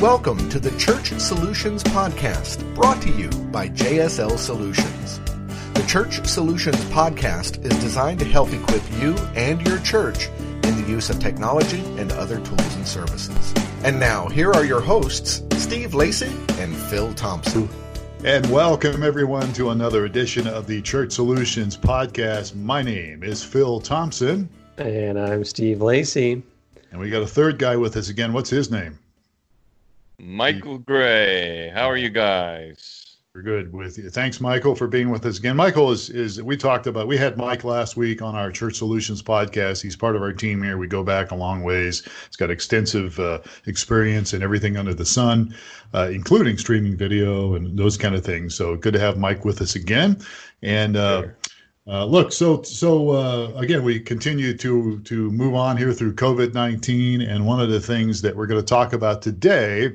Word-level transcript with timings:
Welcome 0.00 0.48
to 0.50 0.60
the 0.60 0.70
Church 0.78 1.08
Solutions 1.18 1.82
Podcast, 1.82 2.72
brought 2.76 3.02
to 3.02 3.10
you 3.10 3.28
by 3.50 3.68
JSL 3.68 4.38
Solutions. 4.38 5.18
The 5.74 5.84
Church 5.88 6.24
Solutions 6.24 6.76
Podcast 6.84 7.64
is 7.64 7.76
designed 7.80 8.20
to 8.20 8.24
help 8.24 8.52
equip 8.52 8.82
you 9.00 9.16
and 9.34 9.60
your 9.66 9.80
church 9.80 10.28
in 10.62 10.80
the 10.80 10.84
use 10.88 11.10
of 11.10 11.18
technology 11.18 11.80
and 11.96 12.12
other 12.12 12.36
tools 12.36 12.76
and 12.76 12.86
services. 12.86 13.52
And 13.82 13.98
now, 13.98 14.28
here 14.28 14.52
are 14.52 14.64
your 14.64 14.80
hosts, 14.80 15.42
Steve 15.60 15.94
Lacey 15.94 16.30
and 16.60 16.76
Phil 16.76 17.12
Thompson. 17.14 17.68
And 18.22 18.48
welcome 18.52 19.02
everyone 19.02 19.52
to 19.54 19.70
another 19.70 20.04
edition 20.04 20.46
of 20.46 20.68
the 20.68 20.80
Church 20.80 21.10
Solutions 21.10 21.76
Podcast. 21.76 22.54
My 22.54 22.82
name 22.82 23.24
is 23.24 23.42
Phil 23.42 23.80
Thompson. 23.80 24.48
And 24.76 25.18
I'm 25.18 25.44
Steve 25.44 25.82
Lacey. 25.82 26.44
And 26.92 27.00
we 27.00 27.10
got 27.10 27.24
a 27.24 27.26
third 27.26 27.58
guy 27.58 27.74
with 27.74 27.96
us 27.96 28.10
again. 28.10 28.32
What's 28.32 28.50
his 28.50 28.70
name? 28.70 29.00
Michael 30.20 30.78
Gray. 30.78 31.70
How 31.72 31.88
are 31.88 31.96
you 31.96 32.10
guys? 32.10 33.18
We're 33.34 33.42
good 33.42 33.72
with 33.72 33.98
you. 33.98 34.10
Thanks, 34.10 34.40
Michael, 34.40 34.74
for 34.74 34.88
being 34.88 35.10
with 35.10 35.24
us 35.24 35.38
again. 35.38 35.54
Michael 35.54 35.92
is 35.92 36.10
is 36.10 36.42
we 36.42 36.56
talked 36.56 36.88
about 36.88 37.06
we 37.06 37.16
had 37.16 37.36
Mike 37.36 37.62
last 37.62 37.96
week 37.96 38.20
on 38.20 38.34
our 38.34 38.50
Church 38.50 38.78
Solutions 38.78 39.22
podcast. 39.22 39.80
He's 39.80 39.94
part 39.94 40.16
of 40.16 40.22
our 40.22 40.32
team 40.32 40.60
here. 40.60 40.76
We 40.76 40.88
go 40.88 41.04
back 41.04 41.30
a 41.30 41.36
long 41.36 41.62
ways. 41.62 42.02
He's 42.26 42.34
got 42.36 42.50
extensive 42.50 43.20
uh, 43.20 43.38
experience 43.66 44.34
in 44.34 44.42
everything 44.42 44.76
under 44.76 44.92
the 44.92 45.06
sun, 45.06 45.54
uh, 45.94 46.10
including 46.12 46.58
streaming 46.58 46.96
video 46.96 47.54
and 47.54 47.78
those 47.78 47.96
kind 47.96 48.16
of 48.16 48.24
things. 48.24 48.56
So 48.56 48.74
good 48.74 48.94
to 48.94 49.00
have 49.00 49.18
Mike 49.18 49.44
with 49.44 49.62
us 49.62 49.76
again. 49.76 50.20
And 50.62 50.96
uh, 50.96 51.20
sure. 51.20 51.38
Uh, 51.86 52.04
look, 52.04 52.32
so 52.32 52.62
so 52.62 53.10
uh, 53.10 53.52
again, 53.54 53.84
we 53.84 54.00
continue 54.00 54.56
to 54.56 54.98
to 55.02 55.30
move 55.30 55.54
on 55.54 55.76
here 55.76 55.92
through 55.92 56.14
COVID 56.14 56.54
nineteen, 56.54 57.20
and 57.20 57.46
one 57.46 57.60
of 57.60 57.70
the 57.70 57.80
things 57.80 58.20
that 58.22 58.34
we're 58.34 58.48
going 58.48 58.60
to 58.60 58.66
talk 58.66 58.94
about 58.94 59.22
today 59.22 59.92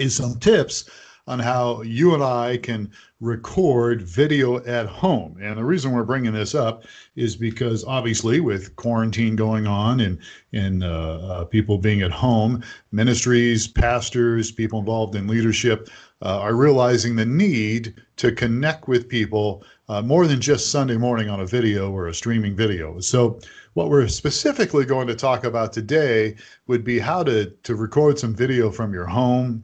is 0.00 0.14
some 0.16 0.38
tips 0.38 0.88
on 1.26 1.38
how 1.38 1.80
you 1.82 2.12
and 2.12 2.24
I 2.24 2.56
can 2.56 2.90
record 3.20 4.02
video 4.02 4.64
at 4.64 4.86
home. 4.86 5.36
And 5.40 5.56
the 5.56 5.64
reason 5.64 5.92
we're 5.92 6.02
bringing 6.02 6.32
this 6.32 6.56
up 6.56 6.84
is 7.14 7.36
because 7.36 7.84
obviously, 7.84 8.40
with 8.40 8.74
quarantine 8.76 9.36
going 9.36 9.66
on 9.66 10.00
and 10.00 10.18
and 10.52 10.82
uh, 10.82 11.18
uh, 11.22 11.44
people 11.44 11.78
being 11.78 12.02
at 12.02 12.10
home, 12.10 12.64
ministries, 12.90 13.68
pastors, 13.68 14.50
people 14.50 14.80
involved 14.80 15.14
in 15.14 15.28
leadership 15.28 15.88
uh, 16.22 16.40
are 16.40 16.56
realizing 16.56 17.14
the 17.14 17.26
need 17.26 17.94
to 18.16 18.32
connect 18.32 18.88
with 18.88 19.08
people 19.08 19.62
uh, 19.88 20.02
more 20.02 20.26
than 20.26 20.40
just 20.40 20.72
Sunday 20.72 20.96
morning 20.96 21.28
on 21.30 21.40
a 21.40 21.46
video 21.46 21.92
or 21.92 22.08
a 22.08 22.14
streaming 22.14 22.56
video. 22.56 22.98
So. 23.00 23.38
What 23.74 23.88
we're 23.88 24.08
specifically 24.08 24.84
going 24.84 25.06
to 25.06 25.14
talk 25.14 25.44
about 25.44 25.72
today 25.72 26.34
would 26.66 26.82
be 26.82 26.98
how 26.98 27.22
to, 27.22 27.50
to 27.62 27.76
record 27.76 28.18
some 28.18 28.34
video 28.34 28.68
from 28.68 28.92
your 28.92 29.06
home, 29.06 29.62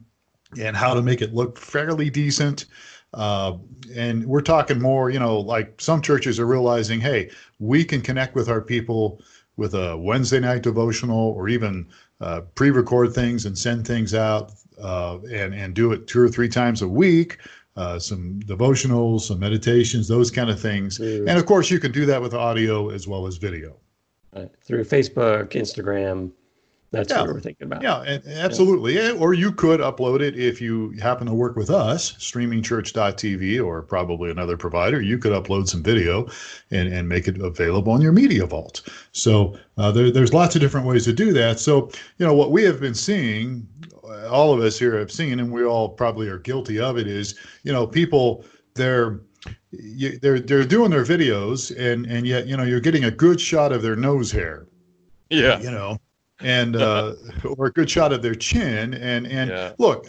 and 0.59 0.75
how 0.75 0.93
to 0.93 1.01
make 1.01 1.21
it 1.21 1.33
look 1.33 1.57
fairly 1.57 2.09
decent. 2.09 2.65
Uh, 3.13 3.57
and 3.95 4.25
we're 4.25 4.41
talking 4.41 4.81
more, 4.81 5.09
you 5.09 5.19
know, 5.19 5.39
like 5.39 5.79
some 5.79 6.01
churches 6.01 6.39
are 6.39 6.45
realizing, 6.45 6.99
hey, 6.99 7.29
we 7.59 7.83
can 7.83 8.01
connect 8.01 8.35
with 8.35 8.49
our 8.49 8.61
people 8.61 9.21
with 9.55 9.73
a 9.73 9.97
Wednesday 9.97 10.39
night 10.39 10.61
devotional 10.61 11.31
or 11.31 11.49
even 11.49 11.87
uh, 12.21 12.41
pre-record 12.55 13.13
things 13.13 13.45
and 13.45 13.57
send 13.57 13.85
things 13.85 14.13
out 14.13 14.51
uh, 14.81 15.17
and 15.31 15.53
and 15.53 15.73
do 15.73 15.91
it 15.91 16.07
two 16.07 16.21
or 16.21 16.29
three 16.29 16.49
times 16.49 16.81
a 16.81 16.87
week. 16.87 17.37
Uh, 17.75 17.99
some 17.99 18.39
devotionals, 18.45 19.21
some 19.21 19.39
meditations, 19.39 20.07
those 20.07 20.31
kind 20.31 20.49
of 20.49 20.59
things, 20.59 20.97
mm. 20.97 21.27
and 21.27 21.37
of 21.37 21.45
course 21.45 21.69
you 21.69 21.79
can 21.79 21.91
do 21.91 22.07
that 22.07 22.19
with 22.19 22.33
audio 22.33 22.89
as 22.89 23.07
well 23.07 23.27
as 23.27 23.37
video. 23.37 23.77
through 24.63 24.83
Facebook, 24.83 25.49
Instagram, 25.49 26.31
that's 26.91 27.09
yeah. 27.09 27.21
what 27.21 27.27
we're 27.27 27.41
thinking 27.41 27.65
about. 27.65 27.81
Yeah, 27.81 28.19
absolutely. 28.27 28.95
Yeah. 28.95 29.11
Or 29.11 29.33
you 29.33 29.51
could 29.51 29.81
upload 29.81 30.21
it 30.21 30.39
if 30.39 30.61
you 30.61 30.91
happen 31.01 31.27
to 31.27 31.33
work 31.33 31.57
with 31.57 31.69
us, 31.69 32.13
streamingchurch.tv 32.13 33.63
or 33.65 33.81
probably 33.81 34.31
another 34.31 34.55
provider. 34.55 35.01
You 35.01 35.17
could 35.17 35.33
upload 35.33 35.67
some 35.67 35.83
video 35.83 36.27
and, 36.71 36.91
and 36.91 37.09
make 37.09 37.27
it 37.27 37.41
available 37.41 37.91
on 37.91 38.01
your 38.01 38.13
media 38.13 38.45
vault. 38.45 38.87
So 39.11 39.57
uh, 39.77 39.91
there, 39.91 40.11
there's 40.11 40.33
lots 40.33 40.55
of 40.55 40.61
different 40.61 40.87
ways 40.87 41.03
to 41.05 41.13
do 41.13 41.33
that. 41.33 41.59
So, 41.59 41.91
you 42.19 42.25
know, 42.25 42.33
what 42.33 42.51
we 42.51 42.63
have 42.63 42.79
been 42.79 42.95
seeing, 42.95 43.67
all 44.29 44.53
of 44.53 44.61
us 44.61 44.79
here 44.79 44.97
have 44.97 45.11
seen, 45.11 45.41
and 45.41 45.51
we 45.51 45.65
all 45.65 45.89
probably 45.89 46.29
are 46.29 46.39
guilty 46.39 46.79
of 46.79 46.97
it, 46.97 47.07
is, 47.07 47.37
you 47.63 47.73
know, 47.73 47.85
people, 47.85 48.45
they're, 48.75 49.19
you, 49.71 50.17
they're 50.19 50.39
they're 50.39 50.63
doing 50.63 50.89
their 50.89 51.03
videos 51.03 51.75
and 51.77 52.05
and 52.07 52.25
yet 52.25 52.47
you 52.47 52.57
know 52.57 52.63
you're 52.63 52.79
getting 52.79 53.05
a 53.05 53.11
good 53.11 53.39
shot 53.39 53.71
of 53.71 53.81
their 53.81 53.95
nose 53.95 54.31
hair 54.31 54.65
yeah 55.29 55.59
you 55.59 55.69
know 55.69 55.99
and 56.41 56.75
uh, 56.75 57.13
or 57.57 57.67
a 57.67 57.71
good 57.71 57.89
shot 57.89 58.13
of 58.13 58.21
their 58.21 58.35
chin. 58.35 58.93
And 58.93 59.27
and 59.27 59.49
yeah. 59.49 59.73
look, 59.77 60.07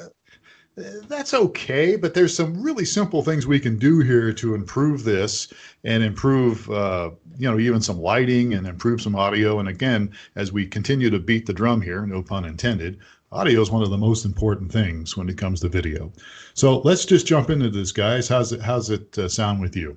that's 1.08 1.34
okay, 1.34 1.96
but 1.96 2.14
there's 2.14 2.34
some 2.34 2.62
really 2.62 2.84
simple 2.84 3.22
things 3.22 3.46
we 3.46 3.60
can 3.60 3.78
do 3.78 4.00
here 4.00 4.32
to 4.34 4.54
improve 4.54 5.04
this 5.04 5.52
and 5.84 6.02
improve, 6.02 6.70
uh, 6.70 7.10
you 7.36 7.50
know, 7.50 7.58
even 7.58 7.80
some 7.80 8.00
lighting 8.00 8.54
and 8.54 8.66
improve 8.66 9.00
some 9.00 9.16
audio. 9.16 9.58
And 9.58 9.68
again, 9.68 10.12
as 10.36 10.52
we 10.52 10.66
continue 10.66 11.10
to 11.10 11.18
beat 11.18 11.46
the 11.46 11.52
drum 11.52 11.80
here, 11.80 12.06
no 12.06 12.22
pun 12.22 12.44
intended, 12.44 12.98
audio 13.32 13.60
is 13.60 13.70
one 13.70 13.82
of 13.82 13.90
the 13.90 13.98
most 13.98 14.24
important 14.24 14.70
things 14.70 15.16
when 15.16 15.28
it 15.28 15.36
comes 15.36 15.60
to 15.60 15.68
video. 15.68 16.12
So 16.54 16.78
let's 16.80 17.04
just 17.04 17.26
jump 17.26 17.50
into 17.50 17.70
this, 17.70 17.92
guys. 17.92 18.28
How's 18.28 18.52
it 18.52 18.60
How's 18.60 18.90
it 18.90 19.18
uh, 19.18 19.28
sound 19.28 19.60
with 19.60 19.76
you? 19.76 19.96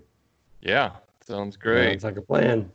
Yeah, 0.61 0.91
sounds 1.25 1.57
great. 1.57 2.01
Sounds 2.01 2.03
like 2.03 2.17
a 2.17 2.21
plan. 2.21 2.71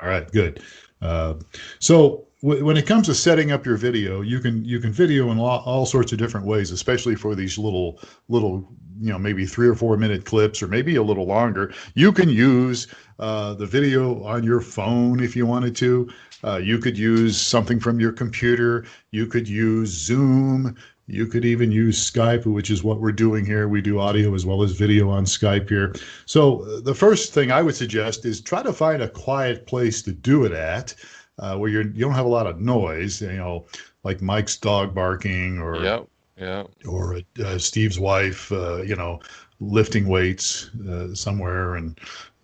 All 0.00 0.08
right, 0.08 0.30
good. 0.30 0.62
Uh, 1.00 1.34
so 1.78 2.27
when 2.40 2.76
it 2.76 2.86
comes 2.86 3.06
to 3.06 3.14
setting 3.14 3.50
up 3.50 3.66
your 3.66 3.76
video, 3.76 4.20
you 4.20 4.38
can 4.38 4.64
you 4.64 4.78
can 4.78 4.92
video 4.92 5.32
in 5.32 5.38
all, 5.38 5.60
all, 5.64 5.86
sorts 5.86 6.12
of 6.12 6.18
different 6.18 6.46
ways, 6.46 6.70
especially 6.70 7.16
for 7.16 7.34
these 7.34 7.58
little 7.58 8.00
little 8.28 8.68
you 9.00 9.10
know 9.10 9.18
maybe 9.18 9.44
three 9.44 9.66
or 9.66 9.74
four 9.74 9.96
minute 9.96 10.24
clips 10.24 10.62
or 10.62 10.68
maybe 10.68 10.96
a 10.96 11.02
little 11.02 11.26
longer. 11.26 11.72
You 11.94 12.12
can 12.12 12.28
use 12.28 12.86
uh, 13.18 13.54
the 13.54 13.66
video 13.66 14.22
on 14.22 14.44
your 14.44 14.60
phone 14.60 15.20
if 15.20 15.34
you 15.34 15.46
wanted 15.46 15.74
to. 15.76 16.08
Uh, 16.44 16.58
you 16.58 16.78
could 16.78 16.96
use 16.96 17.40
something 17.40 17.80
from 17.80 17.98
your 17.98 18.12
computer. 18.12 18.84
You 19.10 19.26
could 19.26 19.48
use 19.48 19.90
Zoom. 19.90 20.76
You 21.10 21.26
could 21.26 21.44
even 21.44 21.72
use 21.72 21.98
Skype, 21.98 22.44
which 22.44 22.70
is 22.70 22.84
what 22.84 23.00
we're 23.00 23.12
doing 23.12 23.44
here. 23.44 23.66
We 23.66 23.80
do 23.80 23.98
audio 23.98 24.34
as 24.34 24.44
well 24.44 24.62
as 24.62 24.72
video 24.72 25.08
on 25.08 25.24
Skype 25.24 25.68
here. 25.68 25.94
So 26.26 26.62
uh, 26.62 26.80
the 26.82 26.94
first 26.94 27.32
thing 27.32 27.50
I 27.50 27.62
would 27.62 27.74
suggest 27.74 28.26
is 28.26 28.40
try 28.40 28.62
to 28.62 28.74
find 28.74 29.02
a 29.02 29.08
quiet 29.08 29.66
place 29.66 30.02
to 30.02 30.12
do 30.12 30.44
it 30.44 30.52
at 30.52 30.94
uh, 31.38 31.56
where 31.56 31.70
you're 31.70 31.86
you 31.86 32.00
don't 32.00 32.14
have 32.14 32.26
a 32.26 32.28
lot 32.28 32.46
of 32.46 32.60
noise, 32.60 33.20
you 33.20 33.36
know, 33.36 33.66
like 34.04 34.20
Mike's 34.20 34.56
dog 34.56 34.94
barking 34.94 35.58
or 35.58 35.82
yeah, 35.82 36.00
yeah, 36.36 36.64
or 36.86 37.20
uh, 37.44 37.58
Steve's 37.58 37.98
wife, 37.98 38.50
uh, 38.52 38.82
you 38.82 38.96
know, 38.96 39.20
lifting 39.60 40.06
weights 40.06 40.70
uh, 40.88 41.14
somewhere 41.14 41.76
and 41.76 41.98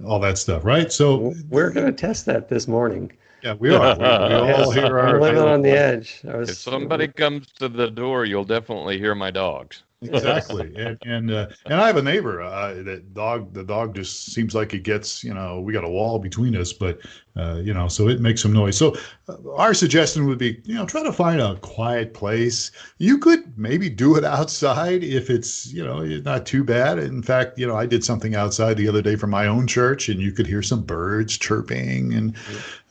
all 0.05 0.21
that 0.21 0.39
stuff, 0.39 0.65
right? 0.65 0.93
So 0.93 1.35
we're 1.49 1.71
going 1.71 1.87
to 1.87 1.93
test 1.93 2.27
that 2.27 2.49
this 2.49 2.67
morning. 2.69 3.13
Yeah, 3.43 3.55
we 3.55 3.75
are. 3.75 3.95
We, 3.97 4.03
we 4.03 4.53
all 4.53 4.71
hear 4.71 4.99
our. 4.99 5.21
living 5.21 5.43
on 5.43 5.63
the 5.63 5.71
edge. 5.71 6.21
Was, 6.25 6.51
if 6.51 6.57
somebody 6.57 7.09
comes 7.09 7.49
to 7.59 7.69
the 7.69 7.91
door, 7.91 8.25
you'll 8.25 8.45
definitely 8.45 8.99
hear 8.99 9.15
my 9.15 9.31
dogs 9.31 9.83
exactly. 10.03 10.75
And 10.77 10.99
and 11.05 11.31
uh, 11.31 11.47
and 11.67 11.81
i 11.81 11.87
have 11.87 11.97
a 11.97 12.03
neighbor 12.03 12.43
uh, 12.43 12.75
that 12.83 13.15
dog 13.15 13.53
the 13.55 13.65
dog 13.65 13.95
just 13.95 14.33
seems 14.33 14.55
like 14.55 14.75
it 14.75 14.83
gets 14.83 15.23
you 15.23 15.33
know 15.33 15.61
we 15.61 15.73
got 15.73 15.85
a 15.85 15.89
wall 15.89 16.19
between 16.19 16.57
us 16.57 16.73
but 16.73 16.99
uh, 17.37 17.61
you 17.63 17.75
know 17.75 17.89
so 17.89 18.09
it 18.09 18.21
makes 18.21 18.43
some 18.43 18.53
noise. 18.53 18.77
So 18.77 18.97
uh, 19.29 19.37
our 19.57 19.75
suggestion 19.75 20.27
would 20.27 20.39
be 20.39 20.61
you 20.65 20.75
know 20.75 20.87
try 20.87 21.03
to 21.03 21.13
find 21.13 21.41
a 21.41 21.57
quiet 21.57 22.15
place. 22.15 22.71
You 22.99 23.19
could 23.19 23.57
maybe 23.59 23.89
do 23.89 24.17
it 24.17 24.25
outside 24.25 25.03
if 25.03 25.31
it's 25.31 25.73
you 25.73 25.85
know 25.85 26.05
not 26.05 26.47
too 26.47 26.65
bad. 26.65 26.99
In 26.99 27.23
fact 27.23 27.59
you 27.59 27.67
know 27.67 27.77
i 27.77 27.87
did 27.87 28.05
something 28.05 28.35
outside 28.35 28.77
the 28.77 28.89
other 28.89 29.03
day 29.03 29.17
for 29.17 29.27
my 29.27 29.47
own 29.47 29.67
church 29.67 30.09
and 30.09 30.21
you 30.21 30.33
could 30.33 30.47
hear 30.47 30.63
some 30.63 30.83
birds 30.83 31.37
chirping 31.39 32.15
and 32.15 32.37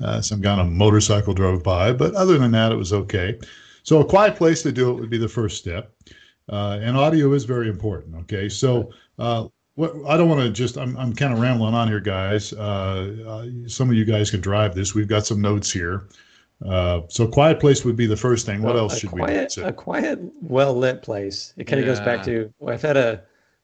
uh, 0.01 0.21
some 0.21 0.41
kind 0.41 0.59
of 0.59 0.67
motorcycle 0.67 1.33
drove 1.33 1.63
by 1.63 1.93
but 1.93 2.13
other 2.15 2.37
than 2.37 2.51
that 2.51 2.71
it 2.71 2.75
was 2.75 2.93
okay. 2.93 3.39
So 3.83 3.99
a 3.99 4.05
quiet 4.05 4.35
place 4.35 4.63
to 4.63 4.71
do 4.71 4.91
it 4.91 4.99
would 4.99 5.09
be 5.09 5.17
the 5.17 5.27
first 5.27 5.57
step 5.57 5.93
uh, 6.49 6.79
and 6.81 6.97
audio 6.97 7.33
is 7.33 7.45
very 7.45 7.69
important. 7.69 8.15
Okay, 8.15 8.49
so 8.49 8.91
uh, 9.19 9.47
what 9.75 9.93
I 10.07 10.17
don't 10.17 10.29
want 10.29 10.41
to 10.41 10.49
just 10.49 10.77
I'm 10.77 10.97
I'm 10.97 11.13
kind 11.13 11.33
of 11.33 11.39
rambling 11.39 11.73
on 11.73 11.87
here, 11.87 11.99
guys. 11.99 12.53
Uh, 12.53 13.15
uh, 13.27 13.67
some 13.67 13.89
of 13.89 13.95
you 13.95 14.05
guys 14.05 14.29
can 14.29 14.41
drive 14.41 14.75
this. 14.75 14.93
We've 14.93 15.07
got 15.07 15.25
some 15.25 15.41
notes 15.41 15.71
here. 15.71 16.07
Uh, 16.65 17.01
so 17.09 17.27
quiet 17.27 17.59
place 17.59 17.83
would 17.83 17.95
be 17.95 18.05
the 18.05 18.15
first 18.15 18.45
thing. 18.45 18.61
What 18.61 18.75
well, 18.75 18.83
else 18.83 18.99
should 18.99 19.09
quiet, 19.09 19.53
we? 19.57 19.63
A 19.63 19.73
quiet, 19.73 20.19
well 20.41 20.73
lit 20.73 21.01
place. 21.01 21.53
It 21.57 21.65
kind 21.65 21.79
of 21.79 21.87
yeah. 21.87 21.93
goes 21.93 22.05
back 22.05 22.23
to 22.25 22.53
well, 22.59 22.73
I've 22.73 22.81
had 22.81 22.97
a 22.97 23.21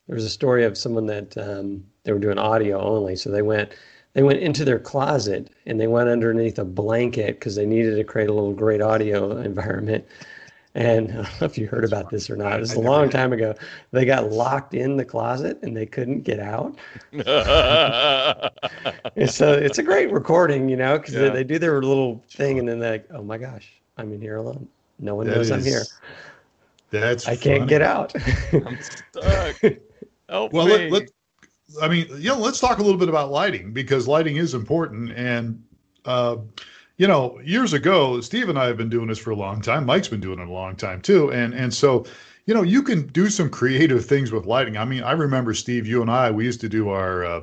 there 0.07 0.15
was 0.15 0.25
a 0.25 0.29
story 0.29 0.63
of 0.65 0.77
someone 0.77 1.05
that 1.05 1.37
um, 1.37 1.85
they 2.03 2.11
were 2.11 2.19
doing 2.19 2.39
audio 2.39 2.81
only, 2.81 3.15
so 3.15 3.29
they 3.29 3.43
went 3.43 3.71
they 4.13 4.23
went 4.23 4.39
into 4.39 4.65
their 4.65 4.79
closet 4.79 5.51
and 5.67 5.79
they 5.79 5.87
went 5.87 6.09
underneath 6.09 6.57
a 6.57 6.65
blanket 6.65 7.39
because 7.39 7.55
they 7.55 7.65
needed 7.65 7.95
to 7.95 8.03
create 8.03 8.29
a 8.29 8.33
little 8.33 8.53
great 8.53 8.81
audio 8.81 9.37
environment 9.37 10.03
and 10.79 11.11
I 11.11 11.13
don't 11.15 11.41
know 11.41 11.45
if 11.45 11.57
you 11.57 11.67
heard 11.67 11.83
about 11.83 12.09
this 12.09 12.29
or 12.29 12.37
not. 12.37 12.53
It 12.53 12.61
was 12.61 12.73
a 12.73 12.79
long 12.79 13.09
time 13.09 13.33
ago. 13.33 13.53
They 13.91 14.05
got 14.05 14.31
locked 14.31 14.73
in 14.73 14.95
the 14.95 15.03
closet 15.05 15.59
and 15.61 15.75
they 15.75 15.85
couldn't 15.85 16.21
get 16.21 16.39
out. 16.39 16.77
so 19.27 19.53
it's 19.53 19.77
a 19.77 19.83
great 19.83 20.09
recording, 20.11 20.69
you 20.69 20.77
know, 20.77 20.97
because 20.97 21.13
yeah. 21.13 21.23
they, 21.23 21.29
they, 21.29 21.43
do 21.43 21.59
their 21.59 21.81
little 21.83 22.23
thing 22.31 22.59
and 22.59 22.67
then 22.67 22.79
they're 22.79 22.93
like, 22.93 23.07
oh 23.13 23.21
my 23.21 23.37
gosh, 23.37 23.73
I'm 23.97 24.13
in 24.13 24.21
here 24.21 24.37
alone. 24.37 24.67
No 24.99 25.15
one 25.15 25.27
that 25.27 25.35
knows 25.35 25.47
is, 25.47 25.51
I'm 25.51 25.63
here. 25.63 25.83
That's 26.91 27.27
I 27.27 27.35
can't 27.35 27.59
funny. 27.59 27.69
get 27.69 27.81
out. 27.81 28.13
I'm 28.53 28.79
stuck. 28.81 29.61
Help 30.29 30.53
Well, 30.53 30.65
me. 30.65 30.89
let, 30.89 30.91
let, 30.91 31.09
I 31.81 31.89
mean, 31.89 32.07
you 32.17 32.29
know, 32.29 32.37
let's 32.39 32.59
talk 32.59 32.79
a 32.79 32.81
little 32.81 32.99
bit 32.99 33.09
about 33.09 33.31
lighting 33.31 33.73
because 33.73 34.07
lighting 34.07 34.37
is 34.37 34.53
important. 34.53 35.11
And, 35.11 35.61
uh, 36.05 36.37
you 36.99 37.07
know, 37.07 37.39
years 37.45 37.71
ago, 37.71 38.19
Steve 38.19 38.49
and 38.49 38.59
I 38.59 38.67
have 38.67 38.75
been 38.75 38.89
doing 38.89 39.07
this 39.07 39.17
for 39.17 39.31
a 39.31 39.35
long 39.35 39.61
time. 39.61 39.85
Mike's 39.85 40.09
been 40.09 40.19
doing 40.19 40.37
it 40.37 40.49
a 40.49 40.51
long 40.51 40.75
time 40.75 41.01
too. 41.01 41.31
And, 41.31 41.53
and 41.53 41.73
so, 41.73 42.05
you 42.45 42.53
know, 42.53 42.61
you 42.61 42.83
can 42.83 43.07
do 43.07 43.29
some 43.29 43.49
creative 43.49 44.05
things 44.05 44.33
with 44.33 44.45
lighting. 44.45 44.75
I 44.75 44.83
mean, 44.83 45.01
I 45.03 45.13
remember 45.13 45.53
Steve, 45.53 45.87
you 45.87 46.01
and 46.01 46.11
I, 46.11 46.29
we 46.29 46.43
used 46.43 46.59
to 46.59 46.67
do 46.67 46.89
our, 46.89 47.23
uh, 47.23 47.41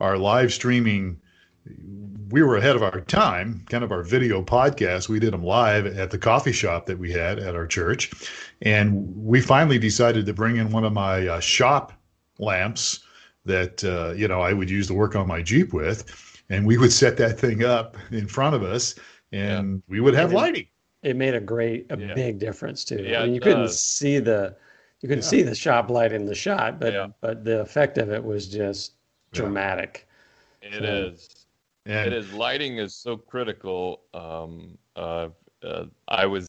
our 0.00 0.18
live 0.18 0.52
streaming. 0.52 1.20
We 2.30 2.42
were 2.42 2.56
ahead 2.56 2.74
of 2.74 2.82
our 2.82 3.00
time, 3.02 3.64
kind 3.70 3.84
of 3.84 3.92
our 3.92 4.02
video 4.02 4.42
podcast. 4.42 5.08
We 5.08 5.20
did 5.20 5.32
them 5.32 5.44
live 5.44 5.86
at 5.86 6.10
the 6.10 6.18
coffee 6.18 6.50
shop 6.50 6.86
that 6.86 6.98
we 6.98 7.12
had 7.12 7.38
at 7.38 7.54
our 7.54 7.68
church. 7.68 8.10
And 8.62 9.14
we 9.16 9.40
finally 9.40 9.78
decided 9.78 10.26
to 10.26 10.32
bring 10.32 10.56
in 10.56 10.72
one 10.72 10.84
of 10.84 10.92
my 10.92 11.28
uh, 11.28 11.38
shop 11.38 11.92
lamps 12.40 13.06
that 13.46 13.84
uh, 13.84 14.12
you 14.14 14.28
know 14.28 14.40
I 14.40 14.52
would 14.52 14.68
use 14.68 14.88
to 14.88 14.94
work 14.94 15.16
on 15.16 15.26
my 15.26 15.40
Jeep 15.40 15.72
with, 15.72 16.10
and 16.50 16.66
we 16.66 16.78
would 16.78 16.92
set 16.92 17.16
that 17.18 17.38
thing 17.38 17.64
up 17.64 17.96
in 18.10 18.26
front 18.26 18.54
of 18.54 18.62
us, 18.62 18.94
and 19.32 19.82
we 19.88 20.00
would 20.00 20.14
have 20.14 20.32
Yeah. 20.32 20.38
lighting. 20.38 20.66
it 21.02 21.14
made 21.14 21.34
a 21.34 21.40
great, 21.40 21.86
a 21.90 21.96
Yeah. 21.96 22.14
big 22.14 22.38
difference 22.40 22.84
too. 22.84 23.04
Yeah, 23.04 23.20
I 23.20 23.24
mean, 23.26 23.34
you 23.34 23.40
couldn't 23.40 23.66
does. 23.66 23.80
see 23.80 24.18
the, 24.18 24.56
you 25.00 25.08
couldn't 25.08 25.22
Yeah. 25.22 25.28
see 25.28 25.42
the 25.42 25.54
shop 25.54 25.88
light 25.88 26.10
in 26.12 26.24
the 26.26 26.34
shot, 26.34 26.80
but 26.80 26.92
Yeah. 26.92 27.08
but 27.20 27.44
the 27.44 27.60
effect 27.60 27.96
of 27.98 28.10
it 28.10 28.24
was 28.24 28.48
just 28.48 28.92
Yeah. 29.32 29.42
dramatic. 29.42 30.08
It 30.62 30.82
is. 30.84 31.46
And 31.84 32.12
It 32.12 32.16
is. 32.16 32.32
Lighting 32.32 32.78
is 32.78 32.94
so 32.94 33.16
critical. 33.16 34.02
Um, 34.14 34.76
uh, 34.96 35.28
uh, 35.62 35.84
I 36.08 36.26
was 36.26 36.48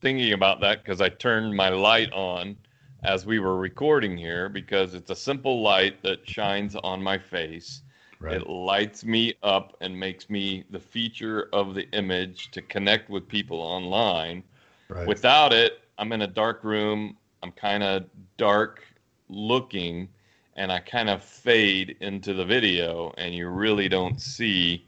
thinking 0.00 0.32
about 0.32 0.60
that 0.62 0.82
because 0.82 1.02
I 1.02 1.10
turned 1.10 1.54
my 1.54 1.68
light 1.68 2.10
on 2.12 2.56
as 3.02 3.26
we 3.26 3.40
were 3.40 3.56
recording 3.58 4.16
here 4.16 4.48
because 4.48 4.94
it's 4.94 5.10
a 5.10 5.16
simple 5.16 5.60
light 5.60 6.02
that 6.02 6.26
shines 6.26 6.76
on 6.76 7.02
my 7.02 7.18
face. 7.18 7.82
Right, 8.22 8.42
It 8.42 8.48
lights 8.48 9.04
me 9.04 9.34
up 9.42 9.76
and 9.80 9.98
makes 9.98 10.30
me 10.30 10.64
the 10.70 10.80
feature 10.80 11.48
of 11.52 11.74
the 11.74 11.88
image 11.92 12.50
to 12.52 12.62
connect 12.62 13.10
with 13.10 13.28
people 13.28 13.60
online. 13.60 14.44
right, 14.88 15.06
Without 15.06 15.52
it, 15.52 15.80
I'm 15.98 16.12
in 16.12 16.22
a 16.22 16.26
dark 16.26 16.64
room. 16.64 17.16
I'm 17.42 17.52
kind 17.52 17.82
of 17.82 18.06
dark 18.36 18.84
looking 19.28 20.08
and 20.56 20.70
I 20.72 20.80
kind 20.80 21.08
of 21.10 21.22
fade 21.24 21.96
into 22.00 22.34
the 22.34 22.44
video, 22.44 23.12
and 23.16 23.34
you 23.34 23.48
really 23.48 23.88
don't 23.88 24.20
see 24.20 24.86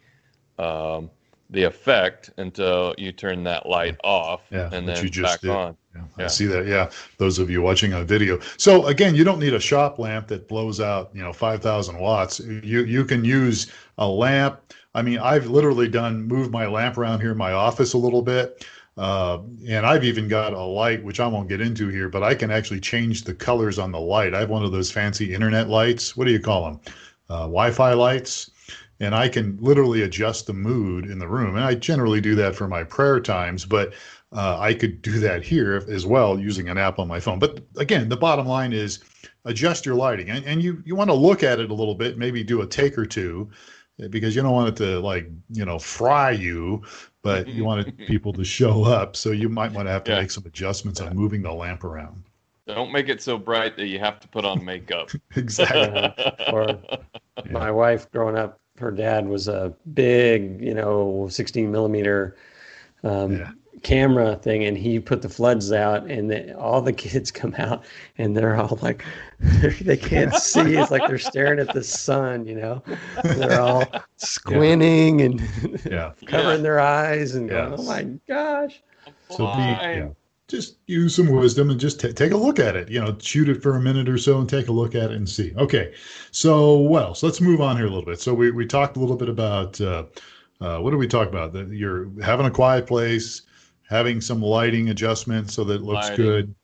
um, 0.58 1.10
the 1.54 1.62
effect 1.62 2.30
until 2.36 2.94
you 2.98 3.12
turn 3.12 3.44
that 3.44 3.66
light 3.66 3.96
off 4.04 4.42
Yeah, 4.50 4.68
and 4.72 4.86
then 4.86 5.02
you 5.02 5.08
just 5.08 5.34
back 5.34 5.40
did. 5.40 5.50
on. 5.50 5.76
Yeah, 5.94 6.24
I 6.24 6.26
see 6.26 6.46
that. 6.46 6.66
Yeah, 6.66 6.90
those 7.18 7.38
of 7.38 7.48
you 7.48 7.62
watching 7.62 7.94
on 7.94 8.04
video. 8.06 8.40
So 8.56 8.86
again, 8.86 9.14
you 9.14 9.22
don't 9.22 9.38
need 9.38 9.54
a 9.54 9.60
shop 9.60 9.98
lamp 10.00 10.26
that 10.28 10.48
blows 10.48 10.80
out, 10.80 11.10
you 11.14 11.22
know, 11.22 11.32
five 11.32 11.62
thousand 11.62 11.98
watts. 11.98 12.40
You 12.40 12.84
you 12.84 13.04
can 13.04 13.24
use 13.24 13.70
a 13.98 14.06
lamp. 14.06 14.60
I 14.96 15.02
mean, 15.02 15.18
I've 15.18 15.46
literally 15.46 15.88
done 15.88 16.24
moved 16.26 16.50
my 16.50 16.66
lamp 16.66 16.98
around 16.98 17.20
here 17.20 17.32
in 17.32 17.38
my 17.38 17.52
office 17.52 17.92
a 17.94 17.98
little 17.98 18.22
bit, 18.22 18.66
uh, 18.96 19.38
and 19.68 19.86
I've 19.86 20.04
even 20.04 20.26
got 20.28 20.52
a 20.52 20.62
light 20.62 21.02
which 21.04 21.20
I 21.20 21.26
won't 21.28 21.48
get 21.48 21.60
into 21.60 21.88
here, 21.88 22.08
but 22.08 22.22
I 22.24 22.34
can 22.34 22.50
actually 22.50 22.80
change 22.80 23.22
the 23.22 23.34
colors 23.34 23.78
on 23.78 23.92
the 23.92 24.00
light. 24.00 24.34
I 24.34 24.40
have 24.40 24.50
one 24.50 24.64
of 24.64 24.72
those 24.72 24.90
fancy 24.90 25.32
internet 25.32 25.68
lights. 25.68 26.16
What 26.16 26.26
do 26.26 26.32
you 26.32 26.40
call 26.40 26.64
them? 26.64 26.80
Uh, 27.30 27.46
Wi-Fi 27.46 27.92
lights. 27.94 28.50
And 29.00 29.14
I 29.14 29.28
can 29.28 29.58
literally 29.60 30.02
adjust 30.02 30.46
the 30.46 30.52
mood 30.52 31.06
in 31.06 31.18
the 31.18 31.28
room. 31.28 31.56
And 31.56 31.64
I 31.64 31.74
generally 31.74 32.20
do 32.20 32.34
that 32.36 32.54
for 32.54 32.68
my 32.68 32.84
prayer 32.84 33.20
times, 33.20 33.64
but 33.64 33.92
uh, 34.32 34.58
I 34.58 34.74
could 34.74 35.02
do 35.02 35.18
that 35.20 35.42
here 35.44 35.84
as 35.88 36.06
well 36.06 36.38
using 36.38 36.68
an 36.68 36.78
app 36.78 36.98
on 36.98 37.08
my 37.08 37.20
phone. 37.20 37.38
But 37.38 37.60
again, 37.76 38.08
the 38.08 38.16
bottom 38.16 38.46
line 38.46 38.72
is 38.72 39.00
adjust 39.44 39.84
your 39.86 39.94
lighting, 39.94 40.30
and, 40.30 40.44
and 40.44 40.62
you 40.62 40.82
you 40.84 40.96
want 40.96 41.10
to 41.10 41.14
look 41.14 41.42
at 41.42 41.60
it 41.60 41.70
a 41.70 41.74
little 41.74 41.94
bit, 41.94 42.18
maybe 42.18 42.42
do 42.42 42.62
a 42.62 42.66
take 42.66 42.96
or 42.98 43.06
two, 43.06 43.50
uh, 44.02 44.08
because 44.08 44.34
you 44.34 44.42
don't 44.42 44.52
want 44.52 44.68
it 44.68 44.76
to 44.76 45.00
like 45.00 45.28
you 45.50 45.64
know 45.64 45.78
fry 45.78 46.30
you, 46.30 46.82
but 47.22 47.48
you 47.48 47.64
want 47.64 47.86
it, 47.86 47.96
people 48.06 48.32
to 48.32 48.44
show 48.44 48.84
up. 48.84 49.16
So 49.16 49.30
you 49.30 49.48
might 49.48 49.72
want 49.72 49.86
to 49.86 49.92
have 49.92 50.04
to 50.04 50.12
Yeah. 50.12 50.20
make 50.22 50.30
some 50.30 50.44
adjustments 50.46 51.00
on 51.00 51.14
moving 51.14 51.42
the 51.42 51.52
lamp 51.52 51.84
around. 51.84 52.22
Don't 52.66 52.90
make 52.90 53.08
it 53.08 53.22
so 53.22 53.36
bright 53.36 53.76
that 53.76 53.86
you 53.86 53.98
have 53.98 54.18
to 54.20 54.28
put 54.28 54.44
on 54.44 54.64
makeup. 54.64 55.10
Exactly. 55.36 56.12
Or 56.52 56.78
my 57.50 57.70
wife 57.70 58.10
growing 58.10 58.36
up, 58.36 58.58
her 58.78 58.90
dad 58.90 59.28
was 59.28 59.48
a 59.48 59.72
big, 59.94 60.60
you 60.60 60.74
know, 60.74 61.28
16 61.30 61.70
millimeter 61.70 62.36
um, 63.04 63.32
Yeah. 63.32 63.50
camera 63.82 64.36
thing, 64.36 64.64
and 64.64 64.76
he 64.78 64.98
put 64.98 65.22
the 65.22 65.28
floods 65.28 65.72
out, 65.72 66.06
and 66.10 66.30
the, 66.30 66.56
all 66.58 66.80
the 66.82 66.92
kids 67.04 67.30
come 67.30 67.54
out, 67.58 67.84
and 68.18 68.36
they're 68.36 68.56
all 68.56 68.78
like, 68.82 69.04
they 69.80 69.96
can't 69.96 70.34
see. 70.34 70.76
It's 70.76 70.90
like 70.90 71.06
they're 71.06 71.18
staring 71.18 71.58
at 71.60 71.72
the 71.72 71.84
sun, 71.84 72.46
you 72.46 72.54
know. 72.56 72.82
They're 73.34 73.60
all 73.60 73.92
squinting 74.16 75.22
and 75.22 75.40
yeah. 75.84 76.12
covering 76.26 76.62
their 76.62 76.80
eyes 76.80 77.34
and 77.34 77.48
going, 77.48 77.72
"Oh 77.72 77.82
my 77.82 78.04
gosh!" 78.26 78.82
So 79.28 79.46
be, 79.46 79.84
yeah, 79.92 80.08
just 80.48 80.76
use 80.86 81.14
some 81.16 81.28
wisdom 81.28 81.70
and 81.70 81.80
just 81.80 82.00
ta 82.00 82.08
take 82.14 82.32
a 82.32 82.36
look 82.36 82.58
at 82.58 82.76
it. 82.76 82.88
You 82.90 83.00
know, 83.00 83.16
shoot 83.20 83.48
it 83.48 83.62
for 83.62 83.76
a 83.76 83.80
minute 83.80 84.08
or 84.08 84.18
so 84.18 84.38
and 84.38 84.48
take 84.48 84.68
a 84.68 84.72
look 84.72 84.94
at 84.94 85.10
it 85.10 85.16
and 85.16 85.28
see. 85.28 85.52
Okay, 85.56 85.94
so 86.30 86.76
what 86.76 87.02
else? 87.04 87.22
Let's 87.22 87.40
move 87.40 87.60
on 87.60 87.76
here 87.76 87.86
a 87.86 87.88
little 87.88 88.04
bit. 88.04 88.20
So 88.20 88.34
we, 88.34 88.50
we 88.50 88.66
talked 88.66 88.96
a 88.96 89.00
little 89.00 89.16
bit 89.16 89.28
about 89.28 89.80
uh, 89.80 90.04
uh, 90.60 90.78
what 90.78 90.90
did 90.90 90.98
we 90.98 91.08
talk 91.08 91.28
about? 91.28 91.52
That 91.54 91.68
you're 91.70 92.10
having 92.22 92.46
a 92.46 92.50
quiet 92.50 92.86
place, 92.86 93.42
having 93.88 94.20
some 94.20 94.42
lighting 94.42 94.90
adjustments 94.90 95.54
so 95.54 95.64
that 95.64 95.76
it 95.76 95.82
looks 95.82 96.10
Lighting. 96.10 96.10
good. 96.10 96.54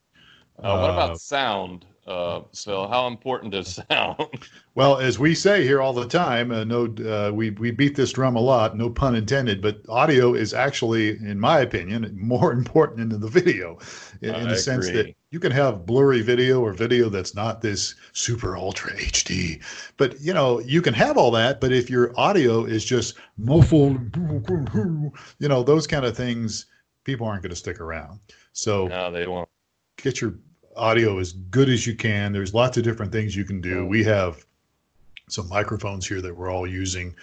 Uh, 0.62 0.76
what 0.76 0.90
Uh, 0.90 0.90
about 0.90 1.18
sound, 1.18 1.86
uh, 2.06 2.42
Phil? 2.54 2.88
How 2.88 3.06
important 3.06 3.54
is 3.54 3.80
sound? 3.90 4.26
Well, 4.76 4.98
as 4.98 5.18
we 5.18 5.34
say 5.34 5.64
here 5.64 5.82
all 5.82 5.92
the 5.92 6.06
time, 6.06 6.52
uh, 6.52 6.62
no, 6.62 6.86
uh, 7.04 7.32
we 7.32 7.50
we 7.50 7.70
beat 7.72 7.96
this 7.96 8.12
drum 8.12 8.36
a 8.36 8.40
lot, 8.40 8.78
no 8.78 8.88
pun 8.88 9.16
intended. 9.16 9.60
But 9.60 9.80
audio 9.88 10.32
is 10.32 10.54
actually, 10.54 11.10
in 11.18 11.38
my 11.40 11.58
opinion, 11.60 12.16
more 12.18 12.52
important 12.60 13.10
than 13.10 13.20
the 13.20 13.28
video, 13.28 13.78
in, 14.22 14.34
in 14.34 14.48
the 14.48 14.56
sense 14.56 14.86
that 14.90 15.12
you 15.32 15.40
can 15.40 15.52
have 15.52 15.84
blurry 15.84 16.22
video 16.22 16.60
or 16.60 16.72
video 16.72 17.08
that's 17.08 17.34
not 17.34 17.60
this 17.60 17.96
super 18.12 18.56
ultra 18.56 18.92
HD. 18.92 19.60
But 19.96 20.18
you 20.20 20.32
know, 20.32 20.60
you 20.60 20.80
can 20.80 20.94
have 20.94 21.18
all 21.18 21.32
that. 21.32 21.60
But 21.60 21.72
if 21.72 21.90
your 21.90 22.18
audio 22.18 22.64
is 22.64 22.84
just 22.84 23.16
muffled, 23.36 24.16
you 24.16 25.48
know, 25.48 25.62
those 25.62 25.86
kind 25.86 26.06
of 26.06 26.16
things, 26.16 26.66
people 27.04 27.26
aren't 27.26 27.42
going 27.42 27.50
to 27.50 27.56
stick 27.56 27.80
around. 27.80 28.20
So 28.52 28.86
no, 28.86 29.10
they 29.10 29.26
won't. 29.26 29.48
get 29.96 30.20
your 30.20 30.36
audio 30.80 31.18
as 31.18 31.32
good 31.32 31.68
as 31.68 31.86
you 31.86 31.94
can. 31.94 32.32
There's 32.32 32.54
lots 32.54 32.76
of 32.76 32.82
different 32.82 33.12
things 33.12 33.36
you 33.36 33.44
can 33.44 33.60
do. 33.60 33.86
We 33.86 34.02
have 34.04 34.44
some 35.28 35.48
microphones 35.48 36.06
here 36.06 36.20
that 36.20 36.36
we're 36.36 36.50
all 36.50 36.66
using, 36.66 37.14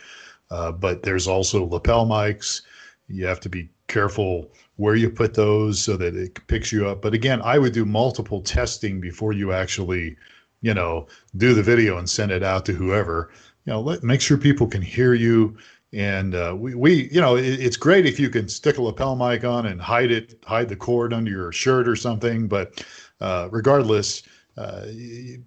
uh, 0.51 0.71
but 0.71 1.03
there's 1.03 1.27
also 1.27 1.65
lapel 1.65 2.05
mics. 2.05 2.61
You 3.07 3.25
have 3.25 3.39
to 3.41 3.49
be 3.49 3.69
careful 3.87 4.51
where 4.75 4.95
you 4.95 5.09
put 5.09 5.33
those 5.33 5.79
so 5.79 5.97
that 5.97 6.15
it 6.15 6.45
picks 6.47 6.71
you 6.71 6.87
up. 6.87 7.01
But 7.01 7.13
again, 7.13 7.41
I 7.41 7.57
would 7.57 7.73
do 7.73 7.85
multiple 7.85 8.41
testing 8.41 9.01
before 9.01 9.33
you 9.33 9.51
actually, 9.51 10.15
you 10.61 10.73
know, 10.73 11.07
do 11.35 11.53
the 11.53 11.63
video 11.63 11.97
and 11.97 12.09
send 12.09 12.31
it 12.31 12.43
out 12.43 12.65
to 12.65 12.73
whoever. 12.73 13.31
You 13.65 13.73
know, 13.73 13.81
let 13.81 14.03
make 14.03 14.21
sure 14.21 14.37
people 14.37 14.67
can 14.67 14.81
hear 14.81 15.13
you. 15.13 15.57
And 15.93 16.35
uh, 16.35 16.53
we, 16.55 16.75
we, 16.75 17.09
you 17.11 17.21
know, 17.21 17.37
it, 17.37 17.45
it's 17.45 17.77
great 17.77 18.05
if 18.05 18.19
you 18.19 18.29
can 18.29 18.47
stick 18.49 18.77
a 18.77 18.81
lapel 18.81 19.15
mic 19.15 19.45
on 19.45 19.65
and 19.65 19.81
hide 19.81 20.11
it, 20.11 20.37
hide 20.45 20.69
the 20.69 20.75
cord 20.75 21.13
under 21.13 21.31
your 21.31 21.51
shirt 21.51 21.87
or 21.87 21.95
something. 21.95 22.47
But 22.47 22.85
uh, 23.21 23.49
regardless, 23.51 24.23
uh, 24.57 24.85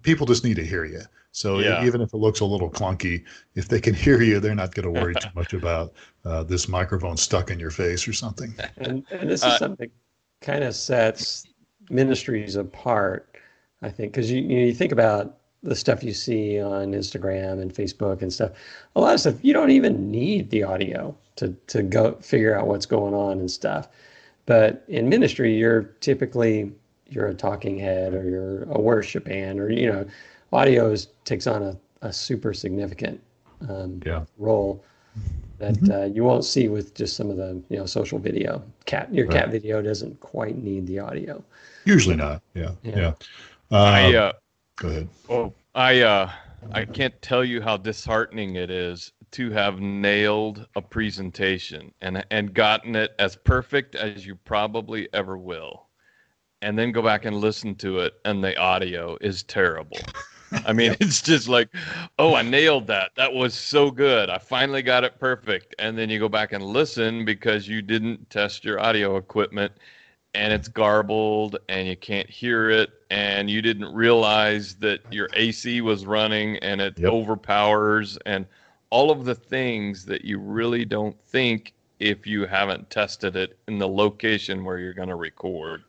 people 0.03 0.25
just 0.25 0.43
need 0.43 0.55
to 0.55 0.65
hear 0.65 0.85
you. 0.85 1.01
So 1.31 1.61
Yeah. 1.61 1.75
even 1.77 2.01
if 2.01 2.13
it 2.13 2.17
looks 2.17 2.39
a 2.41 2.45
little 2.45 2.69
clunky, 2.71 3.23
if 3.55 3.67
they 3.67 3.79
can 3.79 3.93
hear 4.05 4.21
you, 4.21 4.39
they're 4.39 4.55
not 4.55 4.73
going 4.73 4.85
to 4.85 4.91
worry 4.91 5.17
too 5.17 5.29
much 5.35 5.53
about 5.53 5.93
uh, 6.25 6.43
this 6.43 6.67
microphone 6.67 7.17
stuck 7.17 7.51
in 7.51 7.59
your 7.59 7.71
face 7.71 8.07
or 8.07 8.13
something. 8.13 8.53
And, 8.77 9.05
and 9.11 9.29
this 9.29 9.45
is 9.45 9.55
Uh, 9.55 9.57
something 9.57 9.89
that 9.89 10.45
kind 10.45 10.63
of 10.63 10.75
sets 10.75 11.47
ministries 11.89 12.55
apart, 12.55 13.37
I 13.81 13.89
think, 13.89 14.13
because 14.13 14.31
you, 14.31 14.41
you 14.41 14.73
think 14.73 14.91
about 14.91 15.37
the 15.63 15.75
stuff 15.75 16.03
you 16.03 16.13
see 16.13 16.59
on 16.61 16.91
Instagram 16.93 17.61
and 17.61 17.73
Facebook 17.73 18.21
and 18.21 18.31
stuff. 18.33 18.51
A 18.95 19.01
lot 19.01 19.13
of 19.13 19.19
stuff 19.19 19.35
you 19.43 19.53
don't 19.53 19.69
even 19.71 20.09
need 20.09 20.49
the 20.49 20.63
audio 20.63 21.15
to 21.35 21.55
to 21.67 21.83
go 21.83 22.13
figure 22.15 22.57
out 22.57 22.67
what's 22.67 22.85
going 22.85 23.13
on 23.13 23.39
and 23.39 23.49
stuff. 23.49 23.87
But 24.45 24.83
in 24.87 25.09
ministry, 25.09 25.55
you're 25.57 25.83
typically 26.01 26.71
you're 27.11 27.27
a 27.27 27.33
talking 27.33 27.77
head 27.77 28.13
or 28.13 28.23
you're 28.23 28.63
a 28.71 28.79
worship 28.79 29.25
band 29.25 29.59
or 29.59 29.69
you 29.69 29.91
know, 29.91 30.05
audio 30.53 30.91
is, 30.91 31.07
takes 31.25 31.47
on 31.47 31.63
a, 31.63 31.77
a 32.01 32.11
super 32.11 32.53
significant 32.53 33.21
um, 33.69 34.01
Yeah. 34.05 34.25
role 34.37 34.83
that 35.59 35.89
uh, 35.89 36.05
you 36.05 36.23
won't 36.23 36.45
see 36.45 36.67
with 36.67 36.95
just 36.95 37.15
some 37.15 37.29
of 37.29 37.37
the 37.37 37.61
you 37.69 37.77
know 37.77 37.85
social 37.85 38.17
video. 38.17 38.63
Cat 38.85 39.13
your 39.13 39.27
cat 39.27 39.49
video 39.51 39.81
doesn't 39.81 40.19
quite 40.19 40.57
need 40.57 40.87
the 40.87 40.99
audio. 40.99 41.43
Usually 41.85 42.15
not. 42.15 42.41
Yeah. 42.53 42.71
Yeah. 42.83 42.97
Yeah. 42.97 43.13
Uh, 43.71 43.75
I 43.75 44.15
uh, 44.15 44.31
go 44.77 44.87
ahead. 44.89 45.09
oh, 45.29 45.53
I 45.75 46.01
uh, 46.01 46.31
I 46.71 46.85
can't 46.85 47.21
tell 47.21 47.43
you 47.45 47.61
how 47.61 47.77
disheartening 47.77 48.55
it 48.55 48.71
is 48.71 49.11
to 49.31 49.51
have 49.51 49.79
nailed 49.79 50.67
a 50.75 50.81
presentation 50.81 51.93
and 52.01 52.25
and 52.31 52.53
gotten 52.53 52.95
it 52.95 53.11
as 53.19 53.35
perfect 53.35 53.95
as 53.95 54.25
you 54.25 54.35
probably 54.35 55.07
ever 55.13 55.37
will, 55.37 55.87
and 56.61 56.77
then 56.77 56.91
go 56.91 57.01
back 57.01 57.25
and 57.25 57.37
listen 57.37 57.75
to 57.75 57.99
it, 57.99 58.13
and 58.25 58.43
the 58.43 58.57
audio 58.57 59.17
is 59.21 59.43
terrible. 59.43 59.97
I 60.65 60.73
mean, 60.73 60.95
it's 60.99 61.21
just 61.21 61.47
like, 61.47 61.69
oh, 62.19 62.35
I 62.35 62.41
nailed 62.41 62.87
that. 62.87 63.11
That 63.15 63.33
was 63.33 63.53
so 63.53 63.89
good. 63.89 64.29
I 64.29 64.37
finally 64.37 64.81
got 64.81 65.03
it 65.03 65.19
perfect. 65.19 65.75
And 65.79 65.97
then 65.97 66.09
you 66.09 66.19
go 66.19 66.29
back 66.29 66.51
and 66.51 66.63
listen 66.63 67.23
because 67.23 67.67
you 67.67 67.81
didn't 67.81 68.29
test 68.29 68.65
your 68.65 68.79
audio 68.79 69.15
equipment 69.17 69.71
and 70.33 70.53
it's 70.53 70.67
garbled 70.67 71.57
and 71.69 71.87
you 71.87 71.95
can't 71.95 72.29
hear 72.29 72.69
it 72.69 72.89
and 73.09 73.49
you 73.49 73.61
didn't 73.61 73.93
realize 73.93 74.75
that 74.75 75.01
your 75.11 75.29
AC 75.33 75.81
was 75.81 76.05
running 76.05 76.57
and 76.57 76.79
it 76.79 76.97
yep. 76.97 77.11
overpowers 77.11 78.17
and 78.25 78.45
all 78.89 79.11
of 79.11 79.25
the 79.25 79.35
things 79.35 80.05
that 80.05 80.23
you 80.23 80.37
really 80.39 80.85
don't 80.85 81.19
think 81.27 81.73
if 81.99 82.25
you 82.25 82.45
haven't 82.45 82.89
tested 82.89 83.35
it 83.35 83.57
in 83.67 83.77
the 83.77 83.87
location 83.87 84.63
where 84.63 84.79
you're 84.79 84.93
going 84.93 85.09
to 85.09 85.15
record. 85.15 85.83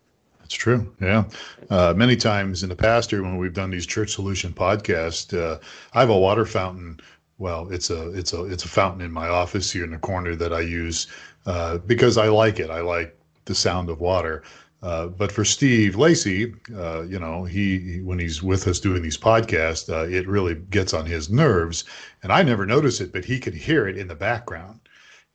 That's 0.53 0.61
true. 0.61 0.95
Yeah. 1.01 1.25
Uh, 1.71 1.95
many 1.97 2.15
times 2.15 2.63
in 2.63 2.69
the 2.69 2.77
past 2.77 3.11
here 3.11 3.23
when 3.23 3.39
we've 3.39 3.55
done 3.55 3.71
these 3.71 3.87
church 3.87 4.13
solution 4.13 4.53
podcasts, 4.53 5.33
uh, 5.33 5.59
I 5.95 6.01
have 6.01 6.11
a 6.11 6.19
water 6.19 6.45
fountain. 6.45 7.01
Well, 7.39 7.73
it's 7.73 7.89
a 7.89 8.11
it's 8.11 8.35
a 8.35 8.45
it's 8.45 8.67
a 8.67 8.69
fountain 8.69 9.01
in 9.01 9.11
my 9.11 9.29
office 9.29 9.73
here 9.73 9.83
in 9.83 9.93
the 9.93 9.97
corner 9.97 10.37
that 10.37 10.53
I 10.53 10.61
use 10.61 11.07
uh, 11.47 11.79
because 11.79 12.19
I 12.19 12.29
like 12.29 12.61
it. 12.61 12.69
I 12.69 12.83
like 12.83 13.19
the 13.47 13.55
sound 13.55 13.89
of 13.89 14.01
water. 14.01 14.43
Uh, 14.83 15.07
but 15.07 15.33
for 15.33 15.43
Steve 15.43 15.97
Lacey, 15.97 16.55
uh, 16.77 17.01
you 17.05 17.19
know, 17.19 17.45
he, 17.45 17.79
he, 17.79 18.01
when 18.03 18.19
he's 18.19 18.43
with 18.43 18.69
us 18.69 18.79
doing 18.79 19.01
these 19.03 19.17
podcasts, 19.17 19.89
uh, 19.89 20.07
it 20.07 20.29
really 20.29 20.57
gets 20.69 20.93
on 20.93 21.07
his 21.07 21.31
nerves, 21.31 21.85
and 22.23 22.31
I 22.31 22.43
never 22.43 22.67
notice 22.67 23.01
it, 23.01 23.11
but 23.11 23.25
he 23.25 23.39
can 23.39 23.55
hear 23.55 23.89
it 23.89 23.97
in 23.97 24.09
the 24.09 24.17
background, 24.17 24.81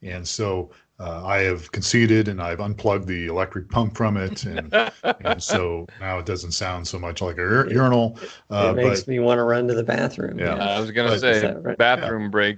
and 0.04 0.28
so 0.28 0.70
uh, 1.00 1.26
I 1.26 1.40
have 1.40 1.72
conceded 1.72 2.28
and 2.28 2.42
I've 2.42 2.60
unplugged 2.60 3.08
the 3.08 3.28
electric 3.28 3.70
pump 3.70 3.96
from 3.96 4.18
it, 4.18 4.44
and, 4.46 4.74
and 5.04 5.42
so 5.42 5.88
now 6.00 6.20
it 6.20 6.26
doesn't 6.26 6.52
sound 6.52 6.88
so 6.88 6.98
much 6.98 7.22
like 7.22 7.38
a 7.38 7.42
ur- 7.42 7.70
urinal. 7.70 8.20
Uh, 8.50 8.74
it 8.76 8.84
makes 8.84 9.02
but, 9.02 9.08
me 9.10 9.20
want 9.20 9.38
to 9.38 9.44
run 9.44 9.68
to 9.68 9.74
the 9.74 9.84
bathroom. 9.84 10.40
Yeah, 10.40 10.56
yeah. 10.56 10.70
I 10.70 10.80
was 10.80 10.92
gonna 10.92 11.20
say 11.20 11.54
right? 11.54 11.78
bathroom 11.78 12.24
yeah. 12.24 12.30
break. 12.30 12.58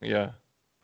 yeah 0.00 0.30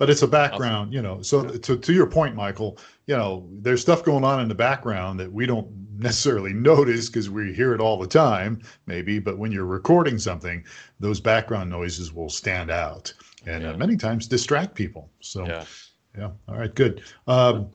but 0.01 0.09
it's 0.09 0.23
a 0.23 0.27
background, 0.27 0.95
you 0.95 1.03
know. 1.03 1.21
So 1.21 1.47
to 1.47 1.77
to 1.77 1.93
your 1.93 2.07
point, 2.07 2.35
Michael, 2.35 2.79
you 3.07 3.15
know, 3.15 3.47
there's 3.61 3.83
stuff 3.83 4.03
going 4.03 4.25
on 4.25 4.41
in 4.41 4.49
the 4.49 4.55
background 4.55 5.21
that 5.21 5.31
we 5.31 5.45
don't 5.45 5.69
necessarily 5.99 6.53
notice 6.55 7.09
because 7.09 7.29
we 7.29 7.53
hear 7.53 7.75
it 7.75 7.83
all 7.83 7.99
the 7.99 8.07
time, 8.07 8.63
maybe. 8.87 9.19
But 9.19 9.37
when 9.37 9.53
you're 9.53 9.67
recording 9.67 10.19
something, 10.19 10.65
those 11.01 11.21
background 11.21 11.69
noises 11.69 12.15
will 12.15 12.31
stand 12.31 12.71
out 12.71 13.13
and 13.47 13.63
uh, 13.63 13.69
yeah. 13.69 13.75
uh, 13.75 13.77
many 13.77 13.99
times 13.99 14.27
distract 14.27 14.75
people. 14.75 15.11
So, 15.21 15.45
yeah. 16.17 16.31
All 16.49 16.57
right, 16.57 16.75
good. 16.75 17.03
Um, 17.27 17.71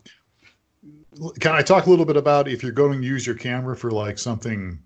can 1.39 1.53
I 1.53 1.61
talk 1.61 1.85
a 1.85 1.89
little 1.89 2.05
bit 2.05 2.17
about 2.17 2.47
if 2.47 2.61
you're 2.61 2.71
going 2.71 3.01
to 3.01 3.07
use 3.07 3.25
your 3.25 3.35
camera 3.35 3.75
for 3.75 3.91
like 3.91 4.17
something 4.17 4.79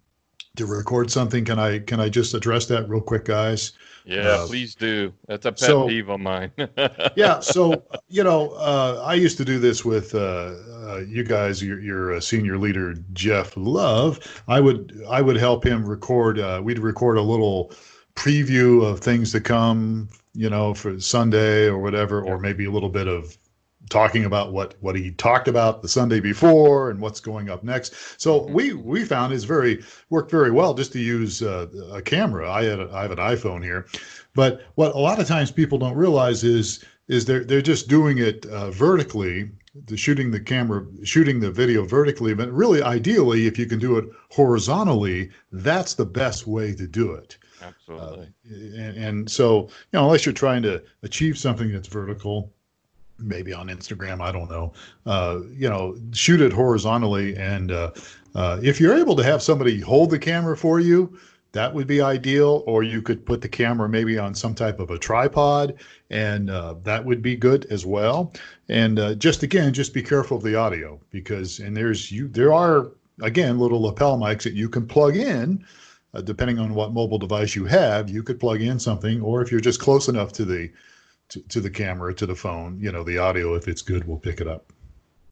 to 0.55 0.65
record 0.65 1.09
something? 1.09 1.45
Can 1.45 1.59
I 1.59 1.79
can 1.79 1.99
I 1.99 2.09
just 2.09 2.33
address 2.33 2.65
that 2.67 2.87
real 2.87 3.01
quick, 3.01 3.25
guys? 3.25 3.73
Yeah, 4.05 4.21
uh, 4.21 4.47
please 4.47 4.75
do. 4.75 5.13
That's 5.27 5.45
a 5.45 5.51
pet 5.51 5.59
so, 5.59 5.87
peeve 5.87 6.09
of 6.09 6.19
mine. 6.19 6.51
yeah, 7.15 7.39
so 7.39 7.83
you 8.07 8.23
know, 8.23 8.51
uh, 8.51 9.01
I 9.05 9.15
used 9.15 9.37
to 9.37 9.45
do 9.45 9.59
this 9.59 9.83
with 9.83 10.13
uh, 10.15 10.53
uh 10.83 11.03
you 11.07 11.23
guys. 11.23 11.63
Your, 11.63 11.79
your 11.79 12.15
uh, 12.15 12.19
senior 12.19 12.57
leader 12.57 12.95
Jeff 13.13 13.53
Love. 13.55 14.43
I 14.47 14.59
would 14.59 15.03
I 15.09 15.21
would 15.21 15.37
help 15.37 15.65
him 15.65 15.85
record. 15.85 16.39
Uh, 16.39 16.61
we'd 16.63 16.79
record 16.79 17.17
a 17.17 17.21
little 17.21 17.71
preview 18.15 18.83
of 18.83 18.99
things 18.99 19.31
to 19.31 19.41
come. 19.41 20.09
You 20.33 20.49
know, 20.49 20.73
for 20.73 20.99
Sunday 20.99 21.65
or 21.65 21.79
whatever, 21.79 22.23
or 22.23 22.39
maybe 22.39 22.65
a 22.65 22.71
little 22.71 22.89
bit 22.89 23.07
of 23.07 23.35
talking 23.89 24.25
about 24.25 24.51
what 24.51 24.75
what 24.81 24.95
he 24.95 25.11
talked 25.11 25.47
about 25.47 25.81
the 25.81 25.87
Sunday 25.87 26.19
before 26.19 26.89
and 26.89 26.99
what's 26.99 27.19
going 27.19 27.49
up 27.49 27.63
next. 27.63 27.93
So 28.21 28.41
mm-hmm. 28.41 28.53
we 28.53 28.73
we 28.73 29.05
found 29.05 29.33
is 29.33 29.43
very 29.43 29.83
worked 30.09 30.31
very 30.31 30.51
well 30.51 30.73
just 30.73 30.91
to 30.93 30.99
use 30.99 31.41
uh, 31.41 31.67
a 31.91 32.01
camera. 32.01 32.51
I 32.51 32.63
had 32.65 32.79
a, 32.79 32.89
I 32.93 33.01
have 33.03 33.11
an 33.11 33.17
iPhone 33.17 33.63
here, 33.63 33.87
but 34.35 34.63
what 34.75 34.95
a 34.95 34.99
lot 34.99 35.19
of 35.19 35.27
times 35.27 35.51
people 35.51 35.77
don't 35.77 35.95
realize 35.95 36.43
is 36.43 36.83
is 37.07 37.25
they're 37.25 37.43
they're 37.43 37.61
just 37.61 37.87
doing 37.87 38.17
it 38.17 38.45
uh, 38.47 38.71
vertically. 38.71 39.51
The 39.85 39.95
shooting 39.95 40.31
the 40.31 40.39
camera, 40.39 40.85
shooting 41.03 41.39
the 41.39 41.51
video 41.51 41.85
vertically, 41.85 42.33
but 42.33 42.51
really, 42.51 42.81
ideally, 42.81 43.47
if 43.47 43.57
you 43.57 43.65
can 43.65 43.79
do 43.79 43.97
it 43.97 44.05
horizontally, 44.29 45.29
that's 45.51 45.93
the 45.93 46.05
best 46.05 46.47
way 46.47 46.73
to 46.73 46.87
do 46.87 47.13
it. 47.13 47.37
Absolutely. 47.61 48.33
Uh, 48.51 48.81
and, 48.81 48.97
and 48.97 49.31
so, 49.31 49.61
you 49.61 49.69
know, 49.93 50.05
unless 50.05 50.25
you're 50.25 50.33
trying 50.33 50.63
to 50.63 50.83
achieve 51.03 51.37
something 51.37 51.71
that's 51.71 51.87
vertical, 51.87 52.51
maybe 53.19 53.53
on 53.53 53.67
Instagram. 53.67 54.21
I 54.21 54.31
don't 54.31 54.49
know. 54.49 54.73
Uh, 55.05 55.39
you 55.51 55.69
know, 55.69 55.97
shoot 56.11 56.41
it 56.41 56.53
horizontally, 56.53 57.35
and 57.35 57.71
uh, 57.71 57.91
uh, 58.35 58.59
if 58.61 58.79
you're 58.79 58.95
able 58.95 59.15
to 59.15 59.23
have 59.23 59.41
somebody 59.41 59.79
hold 59.79 60.11
the 60.11 60.19
camera 60.19 60.55
for 60.55 60.79
you, 60.79 61.17
that 61.51 61.73
would 61.73 61.87
be 61.87 62.01
ideal. 62.01 62.63
Or 62.67 62.83
you 62.83 63.01
could 63.01 63.25
put 63.25 63.41
the 63.41 63.49
camera 63.49 63.89
maybe 63.89 64.17
on 64.17 64.35
some 64.35 64.53
type 64.53 64.79
of 64.79 64.91
a 64.91 64.97
tripod, 64.97 65.75
and 66.09 66.49
uh, 66.49 66.75
that 66.83 67.03
would 67.03 67.21
be 67.21 67.35
good 67.35 67.65
as 67.65 67.85
well. 67.85 68.33
And 68.67 68.99
uh, 68.99 69.15
just 69.15 69.43
again, 69.43 69.73
just 69.73 69.93
be 69.93 70.03
careful 70.03 70.37
of 70.37 70.43
the 70.43 70.55
audio 70.55 70.99
because 71.09 71.59
and 71.59 71.75
there's 71.75 72.11
you 72.11 72.27
there 72.27 72.53
are 72.53 72.91
again 73.21 73.59
little 73.59 73.81
lapel 73.81 74.17
mics 74.17 74.43
that 74.43 74.53
you 74.53 74.69
can 74.69 74.87
plug 74.87 75.15
in. 75.15 75.65
Uh, 76.11 76.21
depending 76.21 76.57
on 76.57 76.73
what 76.73 76.91
mobile 76.91 77.19
device 77.19 77.55
you 77.55 77.65
have, 77.65 78.09
you 78.09 78.23
could 78.23 78.39
plug 78.39 78.61
in 78.61 78.79
something, 78.79 79.21
or 79.21 79.43
if 79.43 79.51
you're 79.51 79.59
just 79.59 79.79
close 79.79 80.07
enough 80.07 80.33
to 80.33 80.43
the 80.43 80.67
to, 81.29 81.39
to 81.41 81.61
the 81.61 81.69
camera, 81.69 82.13
to 82.13 82.25
the 82.25 82.35
phone. 82.35 82.79
You 82.79 82.91
know, 82.91 83.03
the 83.03 83.17
audio, 83.17 83.55
if 83.55 83.67
it's 83.67 83.81
good, 83.81 84.07
we'll 84.07 84.17
pick 84.17 84.41
it 84.41 84.47
up. 84.47 84.73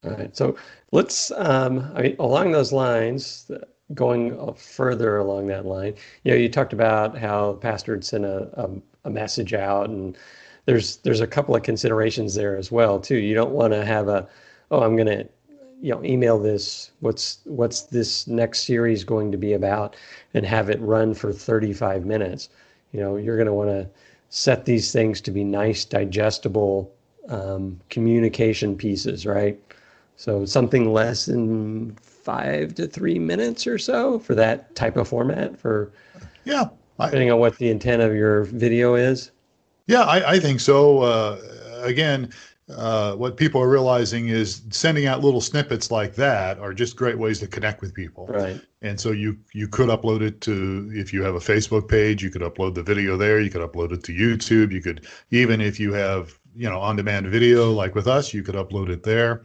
All 0.04 0.12
right. 0.12 0.36
So 0.36 0.56
let's, 0.92 1.32
um, 1.32 1.92
I 1.96 2.02
mean, 2.04 2.16
along 2.20 2.52
those 2.52 2.72
lines, 2.72 3.52
going 3.94 4.54
further 4.56 5.18
along 5.18 5.48
that 5.48 5.66
line, 5.66 5.96
you 6.24 6.32
know, 6.32 6.38
you 6.38 6.50
talked 6.50 6.74
about 6.74 7.18
how 7.18 7.54
the 7.54 7.58
pastor 7.58 7.94
had 7.94 8.04
sent 8.04 8.26
a, 8.26 8.50
a, 8.62 8.70
a 9.06 9.10
message 9.10 9.54
out, 9.54 9.90
and 9.90 10.18
there's 10.66 10.98
there's 10.98 11.22
a 11.22 11.28
couple 11.28 11.56
of 11.56 11.64
considerations 11.64 12.36
there 12.36 12.58
as 12.58 12.72
well 12.72 13.00
too. 13.00 13.18
You 13.18 13.34
don't 13.34 13.52
want 13.52 13.74
to 13.74 13.86
have 13.86 14.08
a, 14.08 14.28
oh, 14.72 14.82
I'm 14.84 14.96
going 14.96 15.08
to, 15.08 15.28
you 15.82 15.94
know, 15.94 16.04
email 16.04 16.38
this. 16.38 16.92
What's 17.00 17.40
what's 17.46 17.84
this 17.84 18.28
next 18.28 18.66
series 18.66 19.04
going 19.04 19.32
to 19.32 19.38
be 19.38 19.54
about, 19.54 19.96
and 20.34 20.46
have 20.46 20.70
it 20.70 20.80
run 20.82 21.14
for 21.14 21.32
35 21.32 22.06
minutes. 22.06 22.50
You 22.92 23.00
know, 23.00 23.16
you're 23.16 23.38
going 23.38 23.48
to 23.48 23.54
want 23.54 23.70
to 23.70 23.90
set 24.30 24.66
these 24.66 24.92
things 24.92 25.22
to 25.22 25.32
be 25.32 25.44
nice, 25.44 25.86
digestible 25.86 26.94
um, 27.30 27.80
communication 27.90 28.76
pieces, 28.78 29.26
right? 29.26 29.60
So 30.16 30.46
something 30.46 30.92
less 30.92 31.26
than 31.26 31.96
five 32.28 32.76
to 32.76 32.86
three 32.88 33.20
minutes 33.20 33.66
or 33.66 33.78
so 33.78 34.20
for 34.20 34.36
that 34.36 34.76
type 34.76 34.98
of 34.98 35.08
format 35.08 35.58
for 35.58 35.90
yeah 36.44 36.66
depending 37.00 37.32
on 37.32 37.40
what 37.40 37.58
the 37.58 37.70
intent 37.70 38.02
of 38.02 38.14
your 38.14 38.44
video 38.44 38.96
is 38.96 39.32
yeah 39.86 40.02
i, 40.02 40.32
I 40.32 40.40
think 40.42 40.60
so 40.60 41.04
uh, 41.04 41.40
again 41.84 42.30
uh, 42.70 43.16
what 43.16 43.38
people 43.38 43.62
are 43.62 43.70
realizing 43.70 44.28
is 44.28 44.62
sending 44.72 45.06
out 45.06 45.24
little 45.24 45.40
snippets 45.40 45.90
like 45.90 46.16
that 46.16 46.60
are 46.60 46.74
just 46.74 46.98
great 46.98 47.18
ways 47.18 47.40
to 47.40 47.48
connect 47.48 47.82
with 47.82 47.94
people. 47.94 48.28
Right. 48.28 48.60
And 48.82 49.00
so 49.00 49.12
you 49.12 49.38
you 49.54 49.68
could 49.68 49.90
upload 49.90 50.22
it 50.22 50.42
to 50.42 50.92
if 50.94 51.14
you 51.14 51.24
have 51.24 51.36
a 51.36 51.40
Facebook 51.40 51.88
page, 51.88 52.22
you 52.22 52.30
could 52.30 52.42
upload 52.42 52.76
the 52.76 52.84
video 52.84 53.16
there. 53.16 53.40
You 53.40 53.50
could 53.50 53.62
upload 53.62 53.94
it 53.94 54.04
to 54.04 54.12
YouTube. 54.12 54.72
You 54.72 54.82
could 54.82 55.08
even 55.32 55.62
if 55.62 55.80
you 55.80 55.94
have 55.94 56.38
you 56.56 56.70
know 56.70 56.80
on-demand 56.80 57.28
video 57.28 57.72
like 57.72 57.96
with 57.96 58.08
us, 58.08 58.34
you 58.34 58.44
could 58.44 58.56
upload 58.56 58.90
it 58.90 59.04
there, 59.04 59.44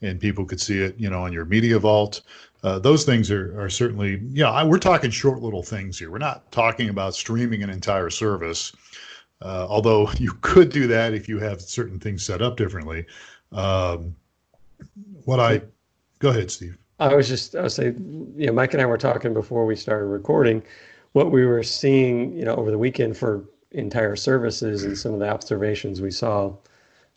and 0.00 0.20
people 0.20 0.44
could 0.44 0.60
see 0.60 0.78
it 0.78 0.94
you 0.98 1.10
know 1.10 1.22
on 1.22 1.32
your 1.32 1.44
media 1.44 1.78
vault. 1.78 2.22
Uh, 2.62 2.78
those 2.78 3.04
things 3.04 3.30
are, 3.30 3.58
are 3.58 3.70
certainly, 3.70 4.20
yeah, 4.32 4.58
you 4.58 4.64
know, 4.64 4.66
we're 4.68 4.78
talking 4.78 5.10
short 5.10 5.40
little 5.40 5.62
things 5.62 5.98
here. 5.98 6.10
We're 6.10 6.18
not 6.18 6.52
talking 6.52 6.90
about 6.90 7.14
streaming 7.14 7.62
an 7.62 7.70
entire 7.70 8.10
service. 8.10 8.72
Uh, 9.42 9.66
although 9.68 10.10
you 10.18 10.32
could 10.40 10.70
do 10.70 10.86
that 10.86 11.14
if 11.14 11.28
you 11.28 11.38
have 11.38 11.60
certain 11.60 11.98
things 11.98 12.24
set 12.24 12.42
up 12.42 12.56
differently. 12.56 13.06
Um, 13.52 14.14
what 15.24 15.40
I 15.40 15.62
go 16.18 16.30
ahead, 16.30 16.50
Steve. 16.50 16.76
I 16.98 17.14
was 17.14 17.28
just 17.28 17.54
I 17.54 17.62
was 17.62 17.74
saying, 17.74 18.34
you 18.36 18.46
know, 18.46 18.52
Mike 18.52 18.74
and 18.74 18.82
I 18.82 18.86
were 18.86 18.98
talking 18.98 19.32
before 19.32 19.64
we 19.66 19.76
started 19.76 20.06
recording 20.06 20.62
what 21.12 21.30
we 21.30 21.44
were 21.44 21.62
seeing, 21.62 22.36
you 22.36 22.44
know, 22.44 22.54
over 22.54 22.70
the 22.70 22.78
weekend 22.78 23.16
for 23.16 23.44
entire 23.72 24.16
services 24.16 24.84
and 24.84 24.96
some 24.96 25.14
of 25.14 25.20
the 25.20 25.28
observations 25.28 26.00
we 26.00 26.10
saw 26.10 26.52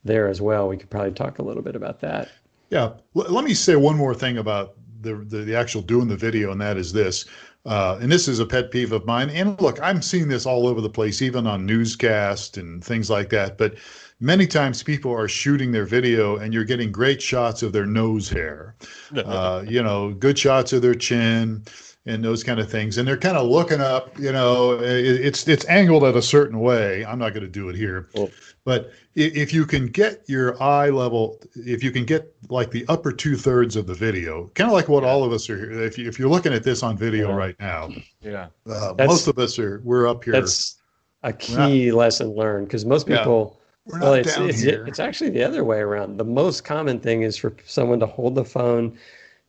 there 0.03 0.27
as 0.27 0.41
well. 0.41 0.67
We 0.67 0.77
could 0.77 0.89
probably 0.89 1.11
talk 1.11 1.39
a 1.39 1.43
little 1.43 1.63
bit 1.63 1.75
about 1.75 1.99
that. 2.01 2.29
Yeah, 2.69 2.93
L- 3.15 3.29
let 3.29 3.45
me 3.45 3.53
say 3.53 3.75
one 3.75 3.97
more 3.97 4.15
thing 4.15 4.37
about 4.37 4.75
the, 5.01 5.15
the 5.15 5.37
the 5.39 5.55
actual 5.55 5.81
doing 5.81 6.07
the 6.07 6.17
video, 6.17 6.51
and 6.51 6.61
that 6.61 6.77
is 6.77 6.93
this. 6.93 7.25
Uh, 7.65 7.97
and 8.01 8.11
this 8.11 8.27
is 8.27 8.39
a 8.39 8.45
pet 8.45 8.71
peeve 8.71 8.91
of 8.91 9.05
mine. 9.05 9.29
And 9.29 9.59
look, 9.61 9.81
I'm 9.81 10.01
seeing 10.01 10.27
this 10.27 10.45
all 10.45 10.67
over 10.67 10.81
the 10.81 10.89
place, 10.89 11.21
even 11.21 11.47
on 11.47 11.65
newscast 11.65 12.57
and 12.57 12.83
things 12.83 13.09
like 13.09 13.29
that. 13.29 13.57
But 13.57 13.75
many 14.19 14.47
times 14.47 14.83
people 14.83 15.11
are 15.11 15.27
shooting 15.27 15.71
their 15.71 15.85
video 15.85 16.37
and 16.37 16.53
you're 16.53 16.65
getting 16.65 16.91
great 16.91 17.21
shots 17.21 17.63
of 17.63 17.71
their 17.71 17.85
nose 17.85 18.29
hair, 18.29 18.75
uh, 19.15 19.63
you 19.65 19.81
know, 19.81 20.13
good 20.13 20.37
shots 20.37 20.73
of 20.73 20.81
their 20.81 20.95
chin. 20.95 21.63
And 22.05 22.23
those 22.23 22.43
kind 22.43 22.59
of 22.59 22.69
things, 22.69 22.97
and 22.97 23.07
they're 23.07 23.17
kind 23.17 23.37
of 23.37 23.47
looking 23.47 23.79
up. 23.79 24.17
You 24.19 24.31
know, 24.31 24.73
it, 24.73 25.05
it's 25.05 25.47
it's 25.47 25.65
angled 25.69 26.03
at 26.03 26.15
a 26.15 26.21
certain 26.21 26.59
way. 26.59 27.05
I'm 27.05 27.19
not 27.19 27.29
going 27.33 27.43
to 27.43 27.49
do 27.49 27.69
it 27.69 27.75
here, 27.75 28.09
Cool. 28.13 28.29
but 28.65 28.91
if 29.15 29.53
you 29.53 29.65
can 29.65 29.87
get 29.87 30.23
your 30.27 30.61
eye 30.61 30.89
level, 30.89 31.39
if 31.55 31.83
you 31.83 31.91
can 31.91 32.03
get 32.05 32.33
like 32.49 32.71
the 32.71 32.85
upper 32.89 33.11
two 33.11 33.35
thirds 33.37 33.75
of 33.75 33.87
the 33.87 33.93
video, 33.93 34.49
kind 34.55 34.69
of 34.69 34.73
like 34.73 34.89
what 34.89 35.03
all 35.03 35.23
of 35.23 35.31
us 35.31 35.49
are 35.49 35.57
here. 35.57 35.71
If 35.81 35.97
you, 35.97 36.07
if 36.07 36.19
you're 36.19 36.29
looking 36.29 36.53
at 36.53 36.63
this 36.63 36.83
on 36.83 36.97
video 36.97 37.29
Yeah. 37.29 37.35
right 37.35 37.55
now, 37.59 37.89
Yeah. 38.21 38.47
uh, 38.67 38.93
most 38.97 39.27
of 39.27 39.37
us 39.39 39.57
are 39.57 39.81
we're 39.85 40.07
up 40.07 40.23
here. 40.23 40.33
That's 40.33 40.75
a 41.23 41.31
key 41.31 41.91
lesson 41.93 42.29
learned 42.35 42.67
because 42.67 42.85
most 42.85 43.07
Yeah. 43.07 43.19
people. 43.19 43.59
we're 43.85 43.99
not 43.99 44.03
Well, 44.05 44.13
it's 44.15 44.35
down 44.35 44.49
it's, 44.49 44.61
here. 44.61 44.85
it's 44.87 44.99
actually 44.99 45.29
the 45.29 45.43
other 45.43 45.63
way 45.63 45.79
around. 45.79 46.17
The 46.17 46.23
most 46.25 46.63
common 46.65 46.99
thing 46.99 47.21
is 47.23 47.35
for 47.37 47.53
someone 47.65 47.99
to 48.01 48.05
hold 48.05 48.35
the 48.35 48.43
phone 48.45 48.97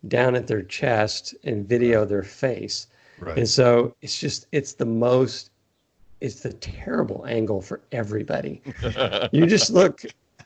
down 0.08 0.34
at 0.34 0.46
their 0.46 0.62
chest 0.62 1.34
and 1.44 1.68
video 1.68 2.04
their 2.04 2.23
face. 2.23 2.87
right. 3.18 3.38
And 3.38 3.49
so 3.49 3.94
it's 4.02 4.18
just 4.18 4.46
it's 4.52 4.75
the 4.75 4.87
most 4.87 5.50
it's 6.20 6.40
the 6.40 6.52
terrible 6.54 7.25
angle 7.28 7.61
for 7.61 7.80
everybody. 7.92 8.62
you 9.32 9.46
just 9.46 9.70
look 9.70 10.02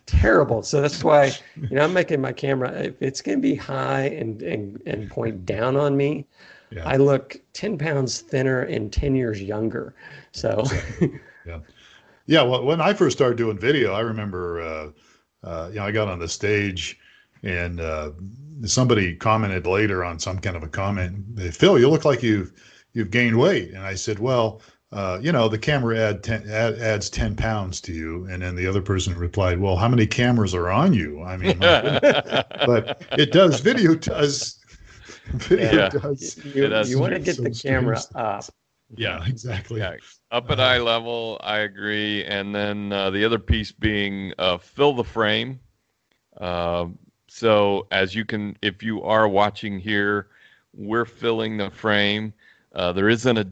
terrible. 0.07 0.63
So 0.63 0.81
that's 0.81 1.05
why 1.05 1.33
you 1.57 1.77
know 1.77 1.85
I'm 1.85 1.93
making 1.93 2.21
my 2.21 2.33
camera 2.33 2.73
if 2.73 3.01
it's 3.01 3.23
going 3.23 3.39
to 3.39 3.43
be 3.43 3.55
high 3.55 4.07
and 4.07 4.43
and 4.43 4.83
and 4.87 5.11
point 5.11 5.47
down 5.47 5.77
on 5.77 5.97
me. 5.97 6.27
Yeah. 6.71 6.87
I 6.87 6.97
look 6.97 7.41
10 7.55 7.79
pounds 7.79 8.21
thinner 8.21 8.61
and 8.61 8.93
10 8.93 9.15
years 9.15 9.41
younger. 9.41 9.95
So 10.33 10.65
Yeah. 11.47 11.61
Yeah, 12.29 12.43
well, 12.43 12.63
when 12.63 12.79
I 12.79 12.93
first 12.93 13.17
started 13.17 13.39
doing 13.39 13.59
video, 13.59 13.95
I 13.95 14.01
remember, 14.01 14.61
uh, 14.61 14.91
uh, 15.43 15.69
you 15.71 15.77
know, 15.77 15.87
I 15.87 15.91
got 15.91 16.09
on 16.09 16.19
the 16.19 16.29
stage, 16.29 16.99
and 17.43 17.81
uh, 17.81 18.13
somebody 18.65 19.15
commented 19.17 19.67
later 19.67 20.05
on 20.05 20.19
some 20.19 20.39
kind 20.39 20.57
of 20.57 20.63
a 20.63 20.69
comment, 20.69 21.39
"Phil, 21.55 21.79
you 21.79 21.89
look 21.89 22.05
like 22.05 22.23
you've 22.23 22.53
you've 22.93 23.11
gained 23.11 23.39
weight," 23.39 23.71
and 23.71 23.83
I 23.83 23.95
said, 23.95 24.19
"Well." 24.19 24.63
Uh, 24.91 25.19
you 25.21 25.31
know, 25.33 25.51
the 25.51 25.59
camera 25.59 25.99
add 25.99 26.23
ten, 26.23 26.49
add, 26.49 26.79
adds 26.79 27.11
10 27.11 27.37
pounds 27.37 27.79
to 27.83 27.93
you. 27.93 28.25
And 28.31 28.43
then 28.43 28.57
the 28.57 28.67
other 28.67 28.81
person 28.81 29.15
replied, 29.15 29.61
Well, 29.61 29.77
how 29.77 29.87
many 29.87 30.07
cameras 30.07 30.55
are 30.55 30.71
on 30.71 30.95
you? 30.95 31.23
I 31.23 31.37
mean, 31.37 31.59
but 31.61 33.03
it 33.13 33.31
does, 33.31 33.61
video 33.61 33.95
does, 33.97 34.59
video 35.35 35.83
Yeah. 35.83 35.89
does. 35.91 36.41
you, 36.43 36.65
It 36.65 36.69
does 36.69 36.91
you 36.91 36.99
want 36.99 37.13
to 37.13 37.19
get 37.21 37.37
some 37.37 37.45
the 37.45 37.51
camera 37.51 38.03
up. 38.15 38.47
Yeah, 38.97 39.23
exactly. 39.27 39.81
Yeah, 39.81 39.97
up 40.31 40.51
at 40.51 40.59
eye 40.59 40.79
level, 40.79 41.39
I 41.43 41.59
agree. 41.59 42.25
And 42.25 42.55
then 42.55 42.91
uh, 42.91 43.11
the 43.11 43.27
other 43.27 43.39
piece 43.39 43.71
being 43.73 44.33
uh, 44.39 44.57
fill 44.57 44.95
the 44.95 45.05
frame. 45.05 45.61
So 47.29 47.87
as 47.91 48.15
you 48.15 48.25
can, 48.25 48.57
if 48.63 48.83
you 48.83 49.03
are 49.03 49.29
watching 49.29 49.79
here, 49.79 50.29
we're 50.75 51.05
filling 51.05 51.57
the 51.57 51.71
frame. 51.71 52.33
Uh, 52.75 52.93
there 52.93 53.09
isn't 53.09 53.37
a, 53.39 53.47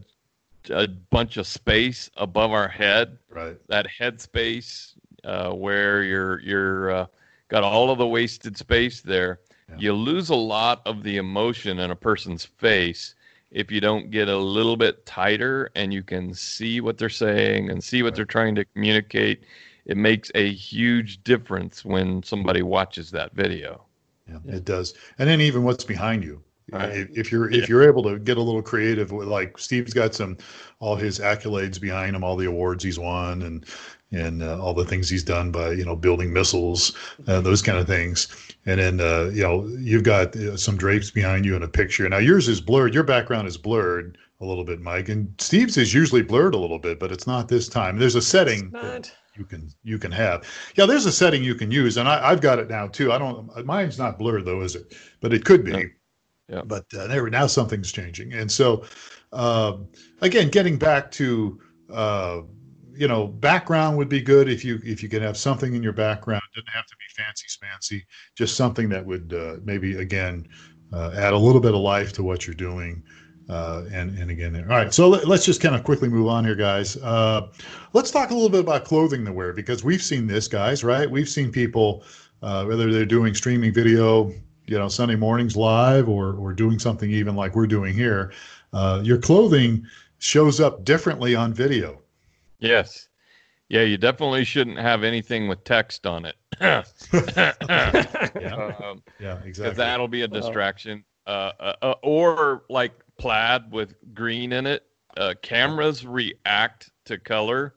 a 0.71 0.89
bunch 0.89 1.37
of 1.37 1.47
space 1.47 2.11
above 2.17 2.53
our 2.53 2.69
head. 2.69 3.19
Right. 3.31 3.57
That 3.69 3.87
head 3.87 4.21
space 4.21 4.95
uh, 5.25 5.51
where 5.53 6.03
you're 6.03 6.41
you're 6.41 6.91
uh, 6.91 7.07
got 7.49 7.63
all 7.63 7.91
of 7.91 7.99
the 7.99 8.07
wasted 8.07 8.57
space 8.57 9.01
there. 9.01 9.41
Yeah. 9.69 9.77
You 9.79 9.93
lose 9.93 10.31
a 10.31 10.35
lot 10.37 10.83
of 10.87 11.03
the 11.03 11.17
emotion 11.19 11.79
in 11.81 11.91
a 11.91 11.97
person's 11.97 12.45
face 12.45 13.15
if 13.51 13.71
you 13.71 13.81
don't 13.81 14.11
get 14.11 14.29
a 14.29 14.37
little 14.37 14.77
bit 14.77 15.05
tighter 15.07 15.71
and 15.77 15.93
you 15.93 16.03
can 16.03 16.35
see 16.35 16.81
what 16.81 16.99
they're 16.99 17.09
saying 17.09 17.71
and 17.71 17.83
see 17.83 18.03
what 18.03 18.09
Right. 18.11 18.17
they're 18.17 18.25
trying 18.25 18.55
to 18.57 18.65
communicate. 18.65 19.43
It 19.87 19.97
makes 19.97 20.31
a 20.35 20.53
huge 20.53 21.23
difference 21.25 21.85
when 21.85 22.23
somebody 22.23 22.63
watches 22.63 23.11
that 23.13 23.33
video. 23.35 23.85
Yeah, 24.29 24.39
Yeah. 24.45 24.57
it 24.57 24.65
does. 24.65 24.95
And 25.19 25.29
then 25.29 25.41
even 25.41 25.63
what's 25.63 25.85
behind 25.85 26.25
you. 26.25 26.43
Right. 26.73 26.97
If, 26.97 27.11
if 27.17 27.33
you're 27.33 27.49
if 27.53 27.69
you're 27.69 27.85
able 27.85 28.03
to 28.03 28.19
get 28.19 28.39
a 28.39 28.43
little 28.43 28.61
creative, 28.61 29.13
with 29.13 29.29
like 29.29 29.57
Steve's 29.57 29.95
got 29.95 30.17
some 30.17 30.37
all 30.81 30.97
his 30.97 31.21
accolades 31.21 31.81
behind 31.81 32.17
him, 32.17 32.25
all 32.25 32.35
the 32.37 32.47
awards 32.47 32.83
he's 32.83 32.99
won, 32.99 33.43
and 33.43 33.65
and 34.11 34.43
uh, 34.43 34.61
all 34.61 34.75
the 34.75 34.85
things 34.85 35.09
he's 35.09 35.23
done 35.23 35.53
by 35.53 35.71
you 35.71 35.85
know 35.85 35.95
building 35.95 36.33
missiles, 36.33 36.93
uh, 37.29 37.41
those 37.41 37.63
kind 37.63 37.79
of 37.79 37.87
things. 37.87 38.27
And 38.67 38.81
then 38.81 39.01
uh, 39.01 39.31
you 39.33 39.45
know 39.45 39.69
you've 39.79 40.03
got 40.03 40.35
uh, 40.35 40.57
some 40.57 40.77
drapes 40.77 41.09
behind 41.13 41.45
you 41.45 41.55
in 41.55 41.63
a 41.63 41.69
picture. 41.69 42.09
Now 42.09 42.19
yours 42.19 42.49
is 42.49 42.61
blurred. 42.61 42.95
Your 42.95 43.05
background 43.05 43.47
is 43.47 43.57
blurred 43.57 44.19
a 44.41 44.45
little 44.45 44.65
bit, 44.65 44.81
Mike, 44.81 45.09
and 45.09 45.33
Steve's 45.39 45.77
is 45.77 45.95
usually 45.95 46.23
blurred 46.23 46.55
a 46.55 46.59
little 46.59 46.81
bit, 46.81 46.99
but 46.99 47.13
it's 47.13 47.29
not 47.29 47.47
this 47.47 47.69
time. 47.69 47.97
There's 47.97 48.17
a 48.17 48.21
setting. 48.23 48.71
that- 48.71 48.83
Not, 48.83 49.13
you 49.37 49.45
can 49.45 49.71
you 49.83 49.99
can 49.99 50.13
have. 50.13 50.45
Yeah, 50.77 50.87
there's 50.87 51.07
a 51.07 51.13
setting 51.13 51.43
you 51.43 51.55
can 51.55 51.71
use, 51.71 51.97
and 51.97 52.09
I, 52.09 52.31
I've 52.31 52.41
got 52.41 52.59
it 52.59 52.69
now 52.69 52.89
too. 52.89 53.13
I 53.13 53.19
don't. 53.19 53.65
Mine's 53.65 53.99
not 53.99 54.19
blurred 54.19 54.45
though, 54.45 54.63
is 54.63 54.75
it? 54.75 54.95
But 55.21 55.33
it 55.33 55.45
could 55.45 55.65
be. 55.65 55.73
Yeah. 55.73 55.85
Yeah. 56.49 56.63
But 56.65 56.87
uh, 56.97 57.09
there 57.09 57.29
now 57.29 57.49
something's 57.49 57.91
changing, 57.91 58.33
and 58.33 58.51
so 58.51 58.85
uh, 59.33 59.79
again, 60.21 60.49
getting 60.49 60.79
back 60.79 61.11
to 61.13 61.61
uh, 61.93 62.43
you 62.97 63.09
know, 63.09 63.27
background 63.27 63.97
would 63.99 64.09
be 64.09 64.21
good 64.21 64.49
if 64.49 64.65
you 64.65 64.81
if 64.85 65.03
you 65.03 65.09
could 65.09 65.23
have 65.23 65.37
something 65.37 65.75
in 65.75 65.83
your 65.83 65.93
background. 65.93 66.43
It 66.53 66.61
doesn't 66.61 66.73
have 66.73 66.87
to 66.87 66.97
be 66.97 67.23
fancy 67.23 67.47
smancy. 67.47 68.03
Just 68.35 68.57
something 68.57 68.89
that 68.89 69.05
would 69.05 69.35
uh, 69.35 69.57
maybe 69.65 69.97
again 69.97 70.49
uh, 70.93 71.13
add 71.15 71.35
a 71.35 71.39
little 71.39 71.61
bit 71.61 71.75
of 71.75 71.81
life 71.81 72.13
to 72.15 72.23
what 72.23 72.47
you're 72.47 72.55
doing. 72.55 73.03
Uh, 73.49 73.85
and 73.93 74.19
and 74.19 74.31
again 74.31 74.53
there. 74.53 74.65
All 74.65 74.77
right, 74.77 74.93
so 74.93 75.09
let, 75.09 75.29
us 75.29 75.45
just 75.45 75.61
kind 75.61 75.77
of 75.77 75.85
quickly 75.85 76.09
move 76.09 76.27
on 76.27 76.45
here, 76.45 76.57
guys. 76.57 76.97
Uh, 76.97 77.49
let's 77.93 78.11
talk 78.11 78.31
a 78.31 78.35
little 78.35 78.49
bit 78.49 78.61
about 78.61 78.85
clothing 78.85 79.25
to 79.25 79.33
wear 79.33 79.53
because 79.53 79.85
we've 79.85 80.03
seen 80.03 80.27
this, 80.27 80.49
guys. 80.49 80.83
Right? 80.83 81.09
We've 81.09 81.29
seen 81.29 81.53
people 81.53 82.03
uh, 82.43 82.65
whether 82.65 82.93
they're 82.93 83.05
doing 83.07 83.35
streaming 83.35 83.73
video, 83.73 84.33
you 84.67 84.79
know, 84.79 84.89
Sunday 84.89 85.15
mornings 85.17 85.57
live, 85.57 86.09
or 86.09 86.35
or 86.35 86.53
doing 86.53 86.79
something 86.79 87.11
even 87.11 87.37
like 87.37 87.55
we're 87.55 87.69
doing 87.69 87.95
here. 87.95 88.33
Uh, 88.73 89.01
your 89.05 89.19
clothing 89.19 89.87
shows 90.19 90.61
up 90.61 90.85
differently 90.85 91.35
on 91.35 91.55
video. 91.55 92.01
Yes. 92.59 93.09
Yeah, 93.69 93.83
you 93.83 93.97
definitely 93.97 94.45
shouldn't 94.45 94.79
have 94.79 95.03
anything 95.03 95.49
with 95.49 95.65
text 95.65 96.07
on 96.07 96.25
it. 96.25 96.37
Yeah, 98.41 98.73
Um, 98.83 99.03
yeah, 99.19 99.35
because 99.35 99.47
exactly. 99.47 99.75
that'll 99.75 100.09
be 100.09 100.23
a 100.23 100.29
distraction. 100.29 101.05
Uh, 101.27 101.53
uh, 101.59 101.73
uh, 101.83 101.95
or 102.03 102.63
like 102.71 102.93
plaid 103.19 103.71
with 103.73 103.95
green 104.15 104.53
in 104.53 104.67
it. 104.67 104.85
Uh, 105.17 105.35
cameras 105.43 106.05
react 106.07 106.91
to 107.07 107.19
color 107.19 107.75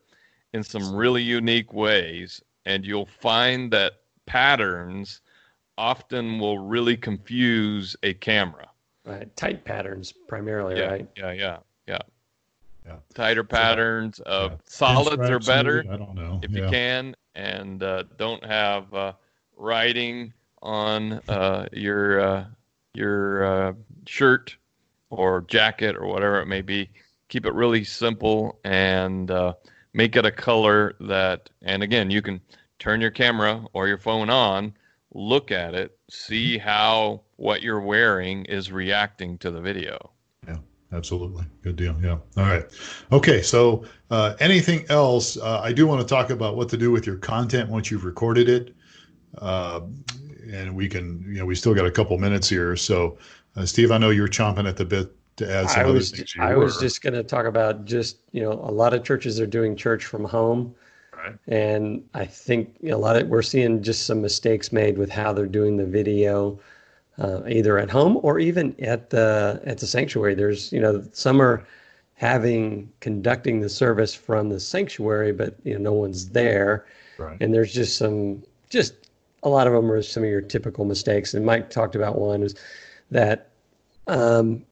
in 0.54 0.64
some 0.64 0.94
really 0.94 1.22
unique 1.24 1.74
ways, 1.74 2.42
and 2.66 2.86
you'll 2.86 3.06
find 3.06 3.72
that 3.72 3.94
patterns 4.26 5.22
often 5.78 6.40
will 6.40 6.60
really 6.60 6.98
confuse 6.98 7.96
a 8.04 8.14
camera. 8.16 8.68
right. 9.06 9.34
Tight 9.38 9.64
patterns 9.64 10.12
primarily, 10.28 10.78
Yeah, 10.78 10.90
right? 10.90 11.08
yeah, 11.16 11.32
yeah, 11.32 11.58
yeah. 11.88 12.00
Yeah. 12.86 12.96
Tighter 13.14 13.44
patterns. 13.44 14.20
Uh, 14.26 14.50
yeah. 14.52 14.58
Solids 14.66 15.30
are 15.30 15.40
better 15.40 15.84
maybe? 15.84 15.90
I 15.94 15.98
don't 15.98 16.16
know. 16.16 16.40
if 16.42 16.52
yeah. 16.52 16.64
you 16.66 16.70
can, 16.70 17.16
and 17.36 17.84
uh, 17.84 18.04
don't 18.18 18.44
have 18.44 18.92
uh, 18.94 19.14
writing 19.56 20.34
on 20.62 21.14
uh, 21.30 21.68
your 21.72 22.20
uh, 22.20 22.46
your 22.96 23.44
uh, 23.44 23.74
shirt 24.08 24.58
or 25.10 25.46
jacket 25.48 25.96
or 25.96 26.08
whatever 26.08 26.42
it 26.42 26.46
may 26.48 26.62
be. 26.62 26.90
Keep 27.30 27.46
it 27.46 27.54
really 27.54 27.84
simple 27.84 28.60
and 28.64 29.30
uh, 29.30 29.54
make 29.94 30.16
it 30.16 30.26
a 30.26 30.32
color 30.32 30.96
that. 31.02 31.50
And 31.62 31.84
again, 31.84 32.10
you 32.10 32.22
can 32.22 32.42
turn 32.80 33.02
your 33.02 33.12
camera 33.12 33.66
or 33.74 33.88
your 33.88 33.98
phone 33.98 34.30
on, 34.30 34.74
look 35.14 35.52
at 35.52 35.76
it, 35.76 35.98
see 36.10 36.58
how 36.58 37.22
what 37.36 37.62
you're 37.62 37.82
wearing 37.82 38.46
is 38.46 38.72
reacting 38.72 39.38
to 39.40 39.52
the 39.52 39.62
video. 39.62 40.12
Yeah, 40.48 40.58
absolutely. 40.94 41.46
Good 41.62 41.76
deal. 41.76 41.96
Yeah. 42.02 42.18
All 42.38 42.44
right. 42.44 42.66
Okay. 43.12 43.42
So, 43.42 43.86
uh, 44.10 44.36
anything 44.40 44.86
else? 44.90 45.38
Uh, 45.38 45.62
I 45.64 45.72
do 45.72 45.86
want 45.86 46.02
to 46.02 46.08
talk 46.08 46.32
about 46.32 46.56
what 46.56 46.70
to 46.70 46.78
do 46.78 46.92
with 46.92 47.06
your 47.06 47.18
content 47.18 47.70
once 47.70 47.92
you've 47.92 48.06
recorded 48.06 48.50
it. 48.50 48.76
Uh, 49.38 49.82
and 50.52 50.76
we 50.76 50.90
can, 50.90 51.24
you 51.28 51.40
know, 51.40 51.46
we 51.46 51.54
still 51.54 51.76
got 51.76 51.86
a 51.86 51.92
couple 51.92 52.18
minutes 52.18 52.50
here. 52.50 52.76
So, 52.76 53.18
uh, 53.60 53.66
Steve, 53.66 53.92
I 53.92 53.98
know 53.98 54.10
you're 54.10 54.28
chomping 54.28 54.68
at 54.68 54.78
the 54.78 54.86
bit 54.86 55.12
to 55.38 55.52
add 55.52 55.70
some 55.70 55.82
I 55.82 55.84
other 55.84 55.94
was 55.94 56.12
things. 56.12 56.34
I 56.40 56.56
was 56.56 56.78
just 56.78 57.02
going 57.02 57.14
to 57.14 57.24
talk 57.24 57.46
about 57.46 57.86
just 57.86 58.18
you 58.32 58.42
know 58.42 58.54
a 58.54 58.72
lot 58.72 58.94
of 58.94 59.04
churches 59.04 59.40
are 59.40 59.48
doing 59.48 59.76
church 59.76 60.06
from 60.06 60.24
home, 60.26 60.76
Right. 61.16 61.36
and 61.48 62.04
I 62.14 62.26
think 62.26 62.76
a 62.84 62.96
lot 62.96 63.16
of 63.18 63.28
we're 63.28 63.42
seeing 63.42 63.82
just 63.84 64.06
some 64.06 64.22
mistakes 64.22 64.72
made 64.72 64.98
with 64.98 65.10
how 65.10 65.34
they're 65.34 65.46
doing 65.46 65.78
the 65.78 65.86
video, 65.86 66.60
uh, 67.18 67.42
either 67.48 67.78
at 67.78 67.90
home 67.90 68.20
or 68.24 68.40
even 68.40 68.76
at 68.80 69.10
the 69.10 69.62
at 69.66 69.78
the 69.80 69.88
sanctuary. 69.88 70.36
There's 70.36 70.72
you 70.72 70.80
know 70.80 71.04
some 71.12 71.42
are 71.42 71.66
having 72.16 72.92
conducting 73.00 73.62
the 73.62 73.70
service 73.70 74.14
from 74.14 74.50
the 74.50 74.60
sanctuary, 74.60 75.32
but 75.32 75.56
you 75.64 75.74
know 75.74 75.80
no 75.80 75.94
one's 75.94 76.30
there, 76.30 76.86
right. 77.18 77.38
and 77.42 77.54
there's 77.54 77.74
just 77.74 77.98
some 77.98 78.44
just 78.70 78.94
a 79.44 79.50
lot 79.50 79.68
of 79.68 79.74
them 79.74 79.90
are 79.92 80.02
some 80.02 80.24
of 80.24 80.30
your 80.30 80.42
typical 80.42 80.86
mistakes. 80.86 81.34
And 81.34 81.46
Mike 81.46 81.70
talked 81.70 81.96
about 81.96 82.18
one 82.20 82.44
is 82.44 82.56
that 83.12 83.49
um, 84.10 84.64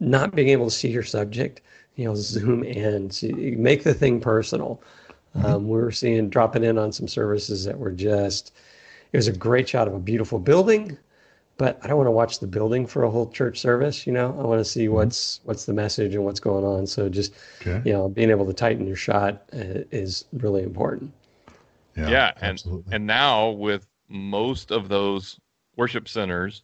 not 0.00 0.34
being 0.34 0.48
able 0.48 0.66
to 0.66 0.70
see 0.70 0.88
your 0.88 1.02
subject, 1.02 1.60
you 1.96 2.04
know, 2.04 2.14
zoom 2.14 2.62
in, 2.64 3.10
so 3.10 3.26
you 3.26 3.56
make 3.56 3.82
the 3.84 3.94
thing 3.94 4.20
personal. 4.20 4.80
Um, 5.34 5.68
we 5.68 5.78
were 5.78 5.92
seeing 5.92 6.30
dropping 6.30 6.64
in 6.64 6.78
on 6.78 6.92
some 6.92 7.06
services 7.06 7.64
that 7.64 7.78
were 7.78 7.90
just, 7.90 8.54
it 9.12 9.16
was 9.16 9.28
a 9.28 9.32
great 9.32 9.68
shot 9.68 9.86
of 9.86 9.92
a 9.92 9.98
beautiful 9.98 10.38
building, 10.38 10.96
but 11.58 11.78
I 11.82 11.88
don't 11.88 11.96
want 11.96 12.06
to 12.06 12.12
watch 12.12 12.38
the 12.38 12.46
building 12.46 12.86
for 12.86 13.02
a 13.02 13.10
whole 13.10 13.28
church 13.30 13.60
service. 13.60 14.06
You 14.06 14.12
know, 14.14 14.36
I 14.38 14.42
want 14.44 14.60
to 14.60 14.64
see 14.64 14.86
mm-hmm. 14.86 14.94
what's 14.94 15.40
what's 15.44 15.64
the 15.64 15.72
message 15.72 16.14
and 16.14 16.24
what's 16.24 16.40
going 16.40 16.64
on. 16.64 16.86
So 16.86 17.08
just 17.08 17.34
okay. 17.60 17.82
you 17.84 17.92
know, 17.92 18.08
being 18.08 18.30
able 18.30 18.46
to 18.46 18.52
tighten 18.52 18.86
your 18.86 18.96
shot 18.96 19.42
uh, 19.52 19.84
is 19.90 20.24
really 20.32 20.62
important. 20.62 21.12
Yeah, 21.96 22.08
yeah 22.08 22.32
and 22.40 22.62
and 22.90 23.06
now 23.06 23.50
with 23.50 23.86
most 24.08 24.70
of 24.70 24.88
those 24.88 25.38
worship 25.76 26.08
centers, 26.08 26.62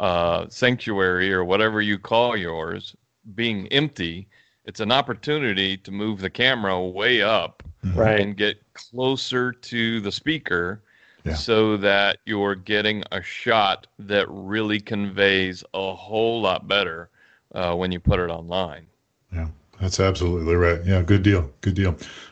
uh, 0.00 0.46
sanctuary 0.48 1.32
or 1.32 1.44
whatever 1.44 1.80
you 1.80 1.98
call 1.98 2.36
yours, 2.36 2.96
being 3.34 3.68
empty, 3.68 4.26
it's 4.64 4.80
an 4.80 4.90
opportunity 4.90 5.76
to 5.76 5.90
move 5.90 6.20
the 6.20 6.30
camera 6.30 6.80
way 6.80 7.22
up 7.22 7.62
mm-hmm. 7.84 7.98
right. 7.98 8.20
and 8.20 8.36
get 8.36 8.60
closer 8.72 9.52
to 9.52 10.00
the 10.00 10.10
speaker 10.10 10.82
yeah. 11.24 11.34
so 11.34 11.76
that 11.76 12.18
you're 12.24 12.54
getting 12.54 13.04
a 13.12 13.22
shot 13.22 13.86
that 13.98 14.26
really 14.30 14.80
conveys 14.80 15.62
a 15.74 15.94
whole 15.94 16.40
lot 16.40 16.66
better 16.66 17.10
uh, 17.54 17.74
when 17.74 17.92
you 17.92 18.00
put 18.00 18.18
it 18.18 18.30
online. 18.30 18.86
Yeah, 19.32 19.48
that's 19.80 20.00
absolutely 20.00 20.54
right. 20.54 20.80
Yeah, 20.84 21.02
good 21.02 21.22
deal. 21.22 21.50
Good 21.60 21.74
deal. 21.74 21.90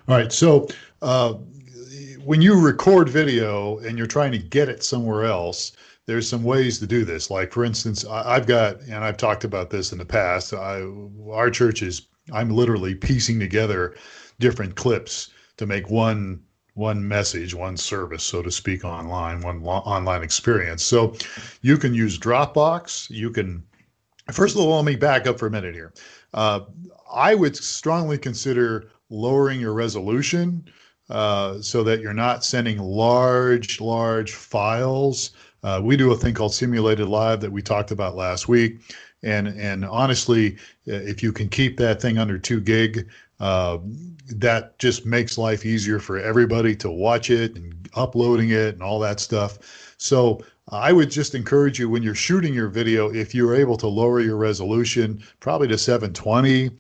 All 0.09 0.17
right. 0.17 0.33
So, 0.33 0.69
uh, 1.03 1.35
when 2.25 2.43
you 2.43 2.59
record 2.61 3.09
video 3.09 3.79
and 3.79 3.97
you're 3.97 4.07
trying 4.07 4.33
to 4.33 4.39
get 4.39 4.69
it 4.69 4.83
somewhere 4.83 5.25
else, 5.25 5.73
there's 6.09 6.27
some 6.27 6.43
ways 6.43 6.79
to 6.79 6.87
do 6.87 7.05
this. 7.05 7.31
Like, 7.31 7.53
for 7.53 7.67
instance, 7.67 8.03
I've 8.07 8.47
got, 8.47 8.81
and 8.81 9.05
I've 9.05 9.19
talked 9.19 9.45
about 9.45 9.69
this 9.69 9.93
in 9.93 9.99
the 9.99 10.07
past, 10.07 10.55
I, 10.55 10.83
our 11.31 11.51
church 11.51 11.83
is, 11.83 12.07
I'm 12.33 12.49
literally 12.49 12.95
piecing 12.95 13.39
together 13.39 13.95
different 14.39 14.75
clips 14.75 15.29
to 15.59 15.67
make 15.67 15.91
one 15.91 16.43
one 16.73 17.07
message, 17.07 17.55
one 17.55 17.77
service, 17.77 18.23
so 18.23 18.41
to 18.41 18.51
speak, 18.51 18.85
online, 18.85 19.41
one 19.41 19.61
lo- 19.61 19.83
online 19.85 20.23
experience. 20.23 20.83
So 20.83 21.15
you 21.61 21.77
can 21.77 21.93
use 21.93 22.19
Dropbox. 22.19 23.11
You 23.11 23.31
can, 23.31 23.65
first 24.31 24.55
of 24.55 24.63
all, 24.63 24.77
let 24.77 24.85
me 24.85 24.95
back 24.97 25.27
up 25.27 25.39
for 25.39 25.49
a 25.49 25.51
minute 25.51 25.75
here. 25.75 25.93
Uh, 26.33 26.61
I 27.13 27.35
would 27.35 27.57
strongly 27.57 28.17
consider 28.17 28.91
lowering 29.11 29.61
your 29.61 29.75
resolution 29.75 30.71
uh, 31.11 31.61
so 31.61 31.83
that 31.83 32.01
you're 32.01 32.15
not 32.15 32.45
sending 32.45 32.79
large, 32.79 33.81
large 33.81 34.35
files. 34.35 35.33
Uh, 35.63 35.81
we 35.83 35.97
do 35.97 36.13
a 36.13 36.17
thing 36.17 36.35
called 36.35 36.55
Simulated 36.55 37.09
Live 37.09 37.41
that 37.41 37.51
we 37.51 37.63
talked 37.63 37.91
about 37.91 38.17
last 38.17 38.49
week. 38.49 38.81
And, 39.23 39.49
and 39.49 39.85
honestly, 39.85 40.57
if 40.87 41.23
you 41.23 41.33
can 41.33 41.49
keep 41.49 41.77
that 41.79 42.01
thing 42.01 42.19
under 42.19 42.39
two 42.39 42.61
gig, 42.61 43.09
uh, 43.41 43.79
that 44.31 44.79
just 44.79 45.07
makes 45.07 45.39
life 45.39 45.65
easier 45.65 45.99
for 45.99 46.19
everybody 46.19 46.77
to 46.77 46.91
watch 46.91 47.31
it 47.31 47.57
and 47.57 47.89
uploading 47.95 48.51
it 48.51 48.75
and 48.75 48.83
all 48.83 48.99
that 49.01 49.21
stuff. 49.21 49.95
So 49.99 50.43
I 50.71 50.93
would 50.93 51.11
just 51.11 51.35
encourage 51.35 51.79
you 51.79 51.89
when 51.89 52.03
you're 52.03 52.15
shooting 52.15 52.53
your 52.53 52.69
video, 52.69 53.13
if 53.13 53.35
you're 53.35 53.55
able 53.55 53.77
to 53.79 53.87
lower 53.87 54.21
your 54.21 54.37
resolution, 54.37 55.23
probably 55.41 55.69
to 55.69 55.79
720. 55.79 56.71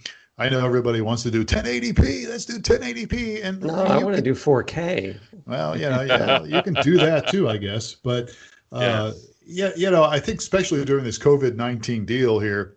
I 0.40 0.48
know 0.48 0.64
everybody 0.64 1.00
wants 1.00 1.24
to 1.24 1.32
do 1.32 1.44
1080p. 1.44 2.28
Let's 2.28 2.44
do 2.44 2.58
1080p. 2.58 3.44
And 3.44 3.60
no, 3.60 3.74
I 3.74 4.02
want 4.02 4.14
to 4.14 4.22
do 4.22 4.34
4K. 4.34 5.18
Well, 5.46 5.76
you 5.76 5.88
know, 5.88 6.02
yeah, 6.02 6.44
you 6.44 6.62
can 6.62 6.74
do 6.74 6.96
that 6.98 7.28
too, 7.28 7.48
I 7.48 7.56
guess. 7.56 7.94
But 7.94 8.30
uh, 8.72 9.12
yeah. 9.46 9.68
yeah, 9.68 9.72
you 9.76 9.90
know, 9.90 10.04
I 10.04 10.20
think 10.20 10.40
especially 10.40 10.84
during 10.84 11.04
this 11.04 11.18
COVID 11.18 11.56
19 11.56 12.04
deal 12.04 12.38
here, 12.38 12.76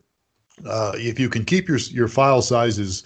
uh, 0.66 0.94
if 0.96 1.20
you 1.20 1.30
can 1.30 1.46
keep 1.46 1.68
your 1.68 1.78
your 1.78 2.08
file 2.08 2.42
sizes 2.42 3.04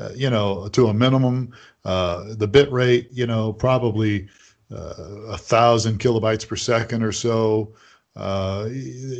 uh, 0.00 0.10
you 0.14 0.28
know, 0.28 0.68
to 0.68 0.88
a 0.88 0.94
minimum. 0.94 1.52
Uh, 1.84 2.34
the 2.34 2.48
bit 2.48 2.70
rate, 2.72 3.08
you 3.12 3.26
know, 3.26 3.52
probably 3.52 4.26
uh, 4.72 4.94
a 5.28 5.38
thousand 5.38 6.00
kilobytes 6.00 6.46
per 6.46 6.56
second 6.56 7.02
or 7.02 7.12
so. 7.12 7.72
Uh, 8.16 8.64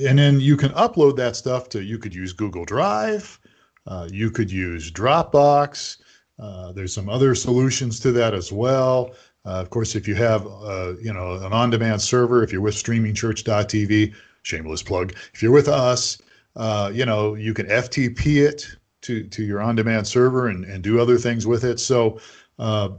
and 0.07 0.18
then 0.18 0.40
you 0.40 0.57
can 0.57 0.70
upload 0.70 1.16
that 1.16 1.37
stuff 1.37 1.68
to, 1.68 1.83
you 1.83 1.98
could 1.98 2.14
use 2.14 2.33
Google 2.33 2.64
Drive, 2.64 3.38
uh, 3.87 4.09
you 4.11 4.31
could 4.31 4.50
use 4.50 4.90
Dropbox. 4.90 5.98
there's 6.74 6.94
some 6.94 7.09
other 7.09 7.35
solutions 7.35 8.00
to 8.00 8.12
that 8.12 8.35
as 8.35 8.50
well. 8.50 9.14
Uh, 9.47 9.61
of 9.61 9.71
course, 9.71 9.95
if 9.95 10.09
you 10.09 10.15
have, 10.15 10.47
uh, 10.47 10.95
you 11.03 11.13
know, 11.13 11.35
an 11.35 11.53
on-demand 11.53 12.01
server, 12.01 12.43
if 12.43 12.51
you're 12.53 12.63
with 12.63 12.75
streamingchurch.tv, 12.75 14.15
shameless 14.43 14.83
plug. 14.83 15.15
If 15.33 15.43
you're 15.43 15.53
with 15.53 15.69
us, 15.69 16.19
uh, 16.57 16.91
you 16.95 17.05
know, 17.05 17.35
you 17.35 17.53
can 17.53 17.67
FTP 17.67 18.47
it 18.47 18.67
to 19.03 19.25
to 19.25 19.43
your 19.43 19.61
on-demand 19.61 20.07
server 20.07 20.49
and, 20.49 20.65
and 20.65 20.83
do 20.83 21.01
other 21.01 21.19
things 21.19 21.47
with 21.47 21.65
it. 21.65 21.79
So 21.79 22.21
uh, 22.59 22.90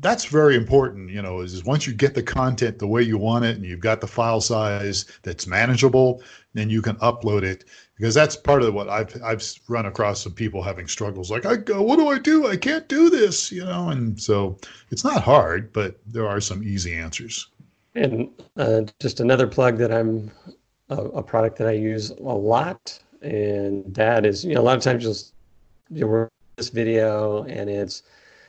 that's 0.00 0.24
very 0.24 0.56
important. 0.56 1.10
You 1.10 1.22
know, 1.22 1.40
is, 1.40 1.52
is 1.52 1.64
once 1.64 1.86
you 1.86 1.92
get 1.92 2.14
the 2.14 2.22
content 2.22 2.78
the 2.78 2.86
way 2.86 3.02
you 3.02 3.18
want 3.18 3.44
it 3.44 3.56
and 3.56 3.64
you've 3.64 3.80
got 3.80 4.00
the 4.00 4.06
file 4.06 4.40
size 4.40 5.04
that's 5.22 5.46
manageable, 5.46 6.22
then 6.54 6.70
you 6.70 6.80
can 6.80 6.96
upload 6.96 7.42
it 7.42 7.64
because 7.96 8.14
that's 8.14 8.36
part 8.36 8.62
of 8.62 8.72
what 8.72 8.88
I've 8.88 9.14
I've 9.22 9.42
run 9.68 9.86
across 9.86 10.22
some 10.22 10.32
people 10.32 10.62
having 10.62 10.88
struggles 10.88 11.30
like 11.30 11.44
I 11.44 11.56
go, 11.56 11.82
what 11.82 11.96
do 11.96 12.08
I 12.08 12.18
do? 12.18 12.46
I 12.46 12.56
can't 12.56 12.88
do 12.88 13.10
this, 13.10 13.52
you 13.52 13.64
know. 13.64 13.90
And 13.90 14.20
so 14.20 14.58
it's 14.90 15.04
not 15.04 15.22
hard, 15.22 15.72
but 15.72 16.00
there 16.06 16.26
are 16.26 16.40
some 16.40 16.62
easy 16.62 16.94
answers. 16.94 17.48
And 17.94 18.30
uh, 18.56 18.82
just 18.98 19.20
another 19.20 19.46
plug 19.46 19.76
that 19.76 19.92
I'm 19.92 20.30
a, 20.88 20.96
a 20.96 21.22
product 21.22 21.58
that 21.58 21.68
I 21.68 21.72
use 21.72 22.10
a 22.10 22.22
lot, 22.22 22.98
and 23.20 23.94
that 23.94 24.24
is 24.24 24.42
you 24.42 24.54
know 24.54 24.62
a 24.62 24.64
lot 24.64 24.78
of 24.78 24.82
times 24.82 25.04
you'll 25.04 25.98
you 25.98 26.06
know, 26.06 26.28
this 26.56 26.70
video 26.70 27.44
and 27.44 27.68
it's 27.68 28.02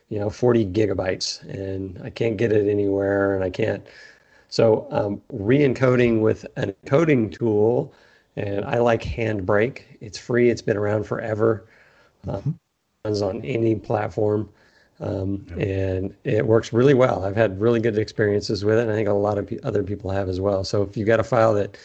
you 0.09 0.19
know 0.19 0.29
40 0.29 0.65
gigabytes 0.67 1.41
and 1.43 1.99
I 2.03 2.09
can't 2.09 2.37
get 2.37 2.51
it 2.51 2.69
anywhere 2.69 3.35
and 3.35 3.43
I 3.43 3.49
can't. 3.49 3.85
So 4.49 4.87
um, 4.91 5.21
re-encoding 5.31 6.21
with 6.21 6.45
an 6.55 6.75
encoding 6.85 7.31
tool 7.31 7.93
and 8.35 8.65
I 8.65 8.79
like 8.79 9.01
Handbrake. 9.01 9.81
It's 10.01 10.17
free. 10.17 10.49
It's 10.49 10.61
been 10.61 10.77
around 10.77 11.05
forever. 11.05 11.65
Uh, 12.27 12.37
mm-hmm. 12.37 12.51
runs 13.03 13.21
on 13.21 13.43
any 13.43 13.75
platform 13.75 14.49
um, 14.99 15.45
yeah. 15.57 15.65
and 15.65 16.15
it 16.23 16.45
works 16.45 16.71
really 16.71 16.93
well. 16.93 17.25
I've 17.25 17.35
had 17.35 17.59
really 17.59 17.79
good 17.79 17.97
experiences 17.97 18.63
with 18.63 18.77
it 18.77 18.83
and 18.83 18.91
I 18.91 18.95
think 18.95 19.09
a 19.09 19.13
lot 19.13 19.37
of 19.37 19.47
p- 19.47 19.59
other 19.63 19.83
people 19.83 20.11
have 20.11 20.29
as 20.29 20.39
well. 20.39 20.63
So 20.63 20.83
if 20.83 20.95
you've 20.95 21.07
got 21.07 21.19
a 21.19 21.23
file 21.23 21.53
that 21.55 21.77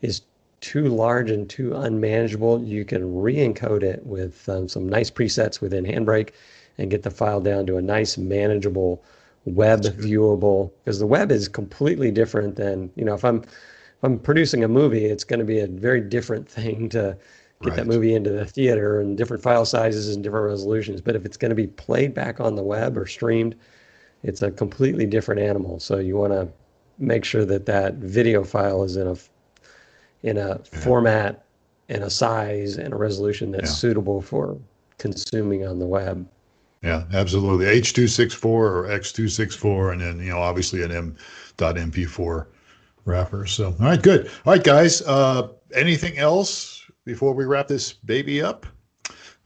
is 0.00 0.22
too 0.60 0.86
large 0.88 1.30
and 1.30 1.50
too 1.50 1.74
unmanageable, 1.74 2.62
you 2.62 2.84
can 2.84 3.20
re-encode 3.20 3.82
it 3.82 4.06
with 4.06 4.48
um, 4.48 4.68
some 4.68 4.88
nice 4.88 5.10
presets 5.10 5.60
within 5.60 5.84
Handbrake 5.84 6.30
and 6.78 6.90
get 6.90 7.02
the 7.02 7.10
file 7.10 7.40
down 7.40 7.66
to 7.66 7.76
a 7.76 7.82
nice 7.82 8.18
manageable 8.18 9.02
web 9.44 9.80
viewable 9.82 10.70
because 10.84 10.98
the 10.98 11.06
web 11.06 11.32
is 11.32 11.48
completely 11.48 12.10
different 12.10 12.56
than 12.56 12.90
you 12.94 13.04
know 13.04 13.14
if 13.14 13.24
i'm 13.24 13.38
if 13.38 14.04
i'm 14.04 14.18
producing 14.18 14.62
a 14.62 14.68
movie 14.68 15.06
it's 15.06 15.24
going 15.24 15.40
to 15.40 15.44
be 15.44 15.58
a 15.58 15.66
very 15.66 16.00
different 16.00 16.48
thing 16.48 16.88
to 16.88 17.16
get 17.60 17.70
right. 17.70 17.76
that 17.76 17.86
movie 17.86 18.14
into 18.14 18.30
the 18.30 18.44
theater 18.44 19.00
and 19.00 19.16
different 19.16 19.42
file 19.42 19.64
sizes 19.64 20.14
and 20.14 20.22
different 20.22 20.46
resolutions 20.46 21.00
but 21.00 21.16
if 21.16 21.24
it's 21.24 21.36
going 21.36 21.50
to 21.50 21.56
be 21.56 21.66
played 21.66 22.14
back 22.14 22.40
on 22.40 22.54
the 22.54 22.62
web 22.62 22.96
or 22.96 23.04
streamed 23.04 23.56
it's 24.22 24.42
a 24.42 24.50
completely 24.50 25.06
different 25.06 25.40
animal 25.40 25.80
so 25.80 25.98
you 25.98 26.16
want 26.16 26.32
to 26.32 26.48
make 26.98 27.24
sure 27.24 27.44
that 27.44 27.66
that 27.66 27.94
video 27.94 28.44
file 28.44 28.84
is 28.84 28.96
in 28.96 29.08
a 29.08 29.16
in 30.22 30.38
a 30.38 30.48
yeah. 30.48 30.80
format 30.80 31.44
and 31.88 32.04
a 32.04 32.10
size 32.10 32.76
and 32.78 32.92
a 32.92 32.96
resolution 32.96 33.50
that's 33.50 33.70
yeah. 33.70 33.74
suitable 33.74 34.22
for 34.22 34.56
consuming 34.98 35.66
on 35.66 35.78
the 35.78 35.86
web. 35.86 36.26
Yeah, 36.82 37.04
absolutely. 37.12 37.66
H264 37.66 38.44
or 38.44 38.84
X264, 38.88 39.92
and 39.92 40.00
then, 40.00 40.18
you 40.18 40.30
know, 40.30 40.38
obviously 40.40 40.82
an 40.82 40.90
M.MP4 40.90 42.46
wrapper. 43.04 43.46
So, 43.46 43.66
all 43.66 43.86
right, 43.86 44.02
good. 44.02 44.26
All 44.44 44.52
right, 44.52 44.64
guys. 44.64 45.00
Uh, 45.02 45.48
anything 45.74 46.18
else 46.18 46.84
before 47.04 47.34
we 47.34 47.44
wrap 47.44 47.68
this 47.68 47.92
baby 47.92 48.42
up? 48.42 48.66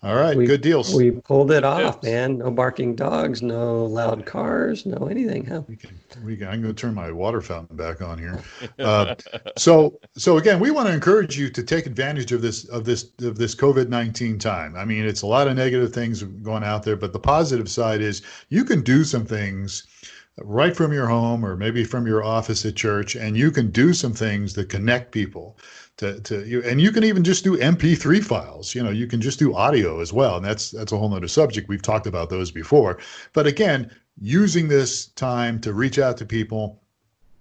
All 0.06 0.14
right, 0.14 0.36
we, 0.36 0.46
good 0.46 0.60
deals. 0.60 0.94
We 0.94 1.10
pulled 1.10 1.50
it 1.50 1.64
off, 1.64 2.00
man. 2.04 2.38
No 2.38 2.48
barking 2.52 2.94
dogs, 2.94 3.42
no 3.42 3.86
loud 3.86 4.24
cars, 4.24 4.86
no 4.86 5.08
anything. 5.08 5.44
Huh? 5.44 5.62
We 5.66 5.74
can, 5.74 5.98
we 6.22 6.36
can, 6.36 6.46
I'm 6.46 6.62
going 6.62 6.72
to 6.72 6.80
turn 6.80 6.94
my 6.94 7.10
water 7.10 7.40
fountain 7.40 7.76
back 7.76 8.00
on 8.00 8.16
here. 8.16 8.40
Uh, 8.78 9.16
so, 9.56 9.98
so 10.16 10.38
again, 10.38 10.60
we 10.60 10.70
want 10.70 10.86
to 10.86 10.94
encourage 10.94 11.36
you 11.36 11.50
to 11.50 11.60
take 11.60 11.86
advantage 11.86 12.30
of 12.30 12.40
this 12.40 12.66
of 12.66 12.84
this 12.84 13.10
of 13.20 13.36
this 13.36 13.56
COVID 13.56 13.88
nineteen 13.88 14.38
time. 14.38 14.76
I 14.76 14.84
mean, 14.84 15.04
it's 15.04 15.22
a 15.22 15.26
lot 15.26 15.48
of 15.48 15.56
negative 15.56 15.92
things 15.92 16.22
going 16.22 16.62
out 16.62 16.84
there, 16.84 16.94
but 16.94 17.12
the 17.12 17.18
positive 17.18 17.68
side 17.68 18.00
is 18.00 18.22
you 18.48 18.64
can 18.64 18.82
do 18.82 19.02
some 19.02 19.26
things 19.26 19.88
right 20.38 20.76
from 20.76 20.92
your 20.92 21.06
home 21.06 21.44
or 21.44 21.56
maybe 21.56 21.84
from 21.84 22.06
your 22.06 22.22
office 22.22 22.64
at 22.66 22.76
church, 22.76 23.16
and 23.16 23.36
you 23.36 23.50
can 23.50 23.70
do 23.70 23.92
some 23.92 24.12
things 24.12 24.54
that 24.54 24.68
connect 24.68 25.12
people 25.12 25.56
to, 25.96 26.20
to 26.20 26.46
you. 26.46 26.62
And 26.62 26.80
you 26.80 26.92
can 26.92 27.04
even 27.04 27.24
just 27.24 27.44
do 27.44 27.56
mp3 27.56 28.22
files. 28.22 28.74
You 28.74 28.82
know 28.82 28.90
you 28.90 29.06
can 29.06 29.20
just 29.20 29.38
do 29.38 29.54
audio 29.54 30.00
as 30.00 30.12
well 30.12 30.36
and 30.36 30.44
that's 30.44 30.70
that's 30.70 30.92
a 30.92 30.98
whole 30.98 31.08
nother 31.08 31.28
subject. 31.28 31.68
We've 31.68 31.82
talked 31.82 32.06
about 32.06 32.30
those 32.30 32.50
before. 32.50 32.98
But 33.32 33.46
again 33.46 33.90
using 34.20 34.68
this 34.68 35.06
time 35.08 35.60
to 35.60 35.72
reach 35.72 35.98
out 35.98 36.16
to 36.18 36.24
people 36.24 36.80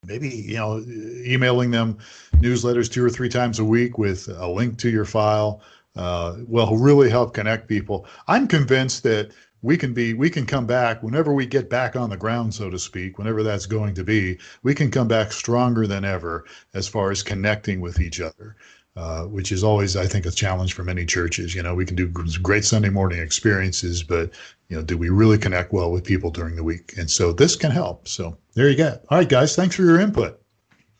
maybe 0.05 0.29
you 0.29 0.55
know 0.55 0.83
emailing 1.25 1.71
them 1.71 1.97
newsletters 2.35 2.91
two 2.91 3.03
or 3.03 3.09
three 3.09 3.29
times 3.29 3.59
a 3.59 3.65
week 3.65 3.97
with 3.97 4.27
a 4.27 4.47
link 4.47 4.77
to 4.77 4.89
your 4.89 5.05
file 5.05 5.61
uh, 5.95 6.35
will 6.47 6.77
really 6.77 7.09
help 7.09 7.33
connect 7.33 7.67
people. 7.67 8.05
I'm 8.27 8.47
convinced 8.47 9.03
that 9.03 9.31
we 9.65 9.75
can 9.75 9.95
be 9.95 10.13
we 10.13 10.29
can 10.29 10.45
come 10.45 10.67
back 10.67 11.01
whenever 11.01 11.33
we 11.33 11.43
get 11.43 11.71
back 11.71 11.95
on 11.95 12.11
the 12.11 12.15
ground 12.15 12.53
so 12.53 12.69
to 12.69 12.77
speak 12.77 13.17
whenever 13.17 13.41
that's 13.41 13.65
going 13.65 13.95
to 13.95 14.03
be 14.03 14.37
we 14.61 14.75
can 14.75 14.91
come 14.91 15.07
back 15.07 15.31
stronger 15.31 15.87
than 15.87 16.05
ever 16.05 16.45
as 16.75 16.87
far 16.87 17.09
as 17.09 17.23
connecting 17.23 17.81
with 17.81 17.99
each 17.99 18.21
other 18.21 18.55
uh, 18.95 19.23
which 19.23 19.51
is 19.51 19.63
always 19.63 19.97
i 19.97 20.05
think 20.05 20.27
a 20.27 20.31
challenge 20.31 20.73
for 20.73 20.83
many 20.83 21.03
churches. 21.03 21.55
You 21.55 21.63
know 21.63 21.73
we 21.73 21.83
can 21.85 21.95
do 21.95 22.07
great 22.43 22.63
sunday 22.63 22.89
morning 22.89 23.19
experiences 23.19 24.03
but 24.03 24.29
you 24.69 24.77
know 24.77 24.83
do 24.83 24.99
we 24.99 25.09
really 25.09 25.39
connect 25.39 25.73
well 25.73 25.91
with 25.91 26.03
people 26.03 26.29
during 26.29 26.55
the 26.55 26.63
week? 26.63 26.93
And 26.97 27.09
so 27.09 27.33
this 27.33 27.55
can 27.55 27.71
help. 27.71 28.07
So 28.07 28.37
there 28.53 28.69
you 28.69 28.77
go. 28.77 28.99
All 29.09 29.17
right 29.17 29.27
guys 29.27 29.55
thanks 29.55 29.75
for 29.75 29.81
your 29.81 29.99
input. 29.99 30.39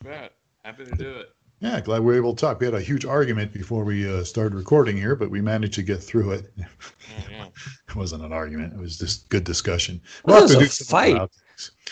Yeah 0.03 0.29
happy 0.63 0.85
to 0.85 0.95
do 0.95 1.11
it 1.11 1.34
yeah, 1.59 1.79
glad 1.81 1.99
we 1.99 2.05
were 2.07 2.15
able 2.17 2.35
to 2.35 2.39
talk. 2.41 2.59
We 2.59 2.65
had 2.65 2.75
a 2.75 2.81
huge 2.81 3.05
argument 3.05 3.53
before 3.53 3.83
we 3.83 4.09
uh, 4.09 4.23
started 4.23 4.55
recording 4.55 4.97
here, 4.97 5.15
but 5.15 5.29
we 5.29 5.41
managed 5.41 5.73
to 5.75 5.83
get 5.83 6.03
through 6.03 6.31
it. 6.31 6.51
Yeah, 6.55 6.65
yeah. 7.31 7.45
it 7.87 7.95
wasn't 7.95 8.23
an 8.23 8.33
argument; 8.33 8.73
it 8.73 8.79
was 8.79 8.97
just 8.97 9.29
good 9.29 9.43
discussion. 9.43 10.01
Well, 10.25 10.45
We'll 10.45 10.51
it 10.51 10.57
was 10.63 10.81
a 10.81 10.85
fight. 10.85 11.21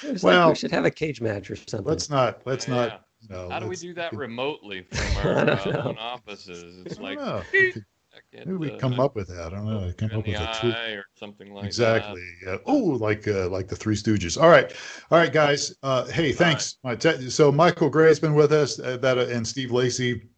It 0.03 0.11
was 0.13 0.23
Well- 0.23 0.47
like 0.47 0.55
we 0.55 0.59
should 0.59 0.71
have 0.71 0.85
a 0.85 0.91
cage 0.91 1.21
match 1.21 1.49
or 1.49 1.55
something. 1.55 1.85
Let's 1.87 2.09
not. 2.09 2.41
Let's 2.45 2.67
Yeah, 2.67 2.75
not. 2.75 3.05
No, 3.29 3.49
How 3.49 3.59
do 3.59 3.65
we 3.65 3.69
let's- 3.69 3.81
do 3.81 3.93
that 3.93 4.09
could- 4.09 4.19
remotely 4.19 4.81
from 4.91 5.17
our 5.27 5.49
uh, 5.49 5.81
own 5.87 5.97
offices? 5.97 6.85
It's 6.85 6.99
I 6.99 7.01
like 7.01 7.17
don't 7.19 7.27
know. 7.27 7.41
We 7.53 7.71
could- 7.71 7.85
get, 8.33 8.47
Maybe 8.47 8.57
we 8.57 8.71
uh, 8.71 8.77
come 8.77 8.99
up 8.99 9.15
with 9.15 9.27
that. 9.29 9.47
I 9.47 9.49
don't 9.49 9.65
know. 9.65 9.91
Come 9.97 10.11
up 10.11 10.25
with 10.25 10.35
a 10.35 10.57
truth. 10.59 10.75
or 10.75 11.05
something 11.15 11.53
like 11.53 11.65
exactly. 11.65 12.21
Yeah. 12.45 12.57
Oh, 12.65 12.77
like 12.77 13.27
uh, 13.27 13.49
like 13.49 13.67
the 13.67 13.75
Three 13.75 13.95
Stooges. 13.95 14.41
All 14.41 14.49
right, 14.49 14.71
all 15.11 15.17
right, 15.17 15.31
guys. 15.31 15.75
Uh, 15.83 16.05
hey, 16.05 16.31
thanks. 16.31 16.77
Te- 16.99 17.29
so 17.29 17.51
Michael 17.51 17.89
Gray's 17.89 18.19
been 18.19 18.35
with 18.35 18.51
us. 18.51 18.79
Uh, 18.79 18.97
that 18.97 19.17
uh, 19.17 19.27
and 19.27 19.47
Steve 19.47 19.71
Lacey. 19.71 20.29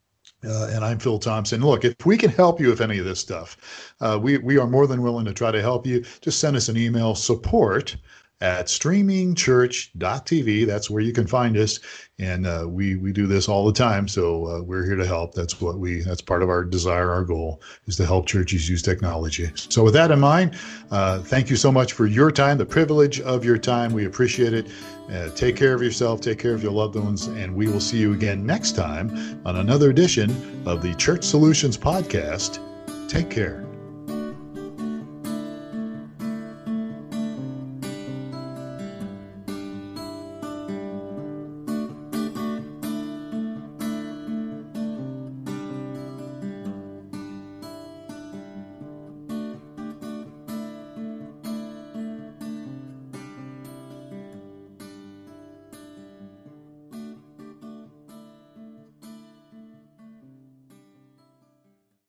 Uh, 0.43 0.69
and 0.71 0.85
I'm 0.85 0.99
Phil 0.99 1.17
Thompson. 1.17 1.61
Look, 1.61 1.85
if 1.85 1.95
we 2.05 2.17
can 2.17 2.29
help 2.29 2.59
you 2.59 2.67
with 2.67 2.81
any 2.81 2.99
of 2.99 3.05
this 3.05 3.19
stuff, 3.19 3.93
uh, 4.01 4.19
we 4.21 4.37
we 4.37 4.57
are 4.57 4.67
more 4.67 4.85
than 4.85 5.01
willing 5.01 5.25
to 5.25 5.33
try 5.33 5.49
to 5.51 5.61
help 5.61 5.87
you. 5.87 6.03
Just 6.21 6.39
send 6.39 6.55
us 6.55 6.69
an 6.69 6.77
email 6.77 7.15
support 7.15 7.95
at 8.41 8.67
streamingchurch.tv. 8.67 10.67
That's 10.67 10.89
where 10.89 11.01
you 11.01 11.13
can 11.13 11.25
find 11.25 11.57
us, 11.57 11.79
and 12.19 12.45
uh, 12.45 12.65
we 12.67 12.97
we 12.97 13.13
do 13.13 13.27
this 13.27 13.47
all 13.47 13.65
the 13.65 13.73
time. 13.73 14.07
So 14.07 14.47
uh, 14.47 14.61
we're 14.61 14.85
here 14.85 14.95
to 14.95 15.05
help. 15.05 15.33
That's 15.33 15.61
what 15.61 15.79
we. 15.79 16.01
That's 16.01 16.21
part 16.21 16.43
of 16.43 16.49
our 16.49 16.63
desire. 16.63 17.11
Our 17.11 17.23
goal 17.23 17.61
is 17.85 17.95
to 17.97 18.05
help 18.05 18.27
churches 18.27 18.69
use 18.69 18.81
technology. 18.81 19.49
So 19.55 19.83
with 19.83 19.93
that 19.93 20.11
in 20.11 20.19
mind, 20.19 20.57
uh, 20.91 21.19
thank 21.19 21.49
you 21.49 21.55
so 21.55 21.71
much 21.71 21.93
for 21.93 22.07
your 22.07 22.31
time, 22.31 22.57
the 22.57 22.65
privilege 22.65 23.21
of 23.21 23.45
your 23.45 23.57
time. 23.57 23.93
We 23.93 24.05
appreciate 24.05 24.53
it. 24.53 24.67
Uh, 25.11 25.29
take 25.29 25.55
care 25.55 25.73
of 25.73 25.81
yourself. 25.81 26.19
Take 26.19 26.39
care 26.39 26.53
of 26.53 26.63
your 26.63 26.71
loved 26.71 26.95
ones, 26.95 27.27
and 27.27 27.55
we 27.55 27.67
will 27.67 27.79
see 27.79 27.97
you 27.97 28.13
again 28.13 28.45
next 28.45 28.75
time 28.75 29.41
on 29.45 29.57
another 29.57 29.89
edition 29.89 30.63
of 30.65 30.81
the 30.81 30.93
Church 30.95 31.23
Solutions 31.23 31.77
Podcast. 31.77 32.59
Take 33.07 33.29
care. 33.29 33.64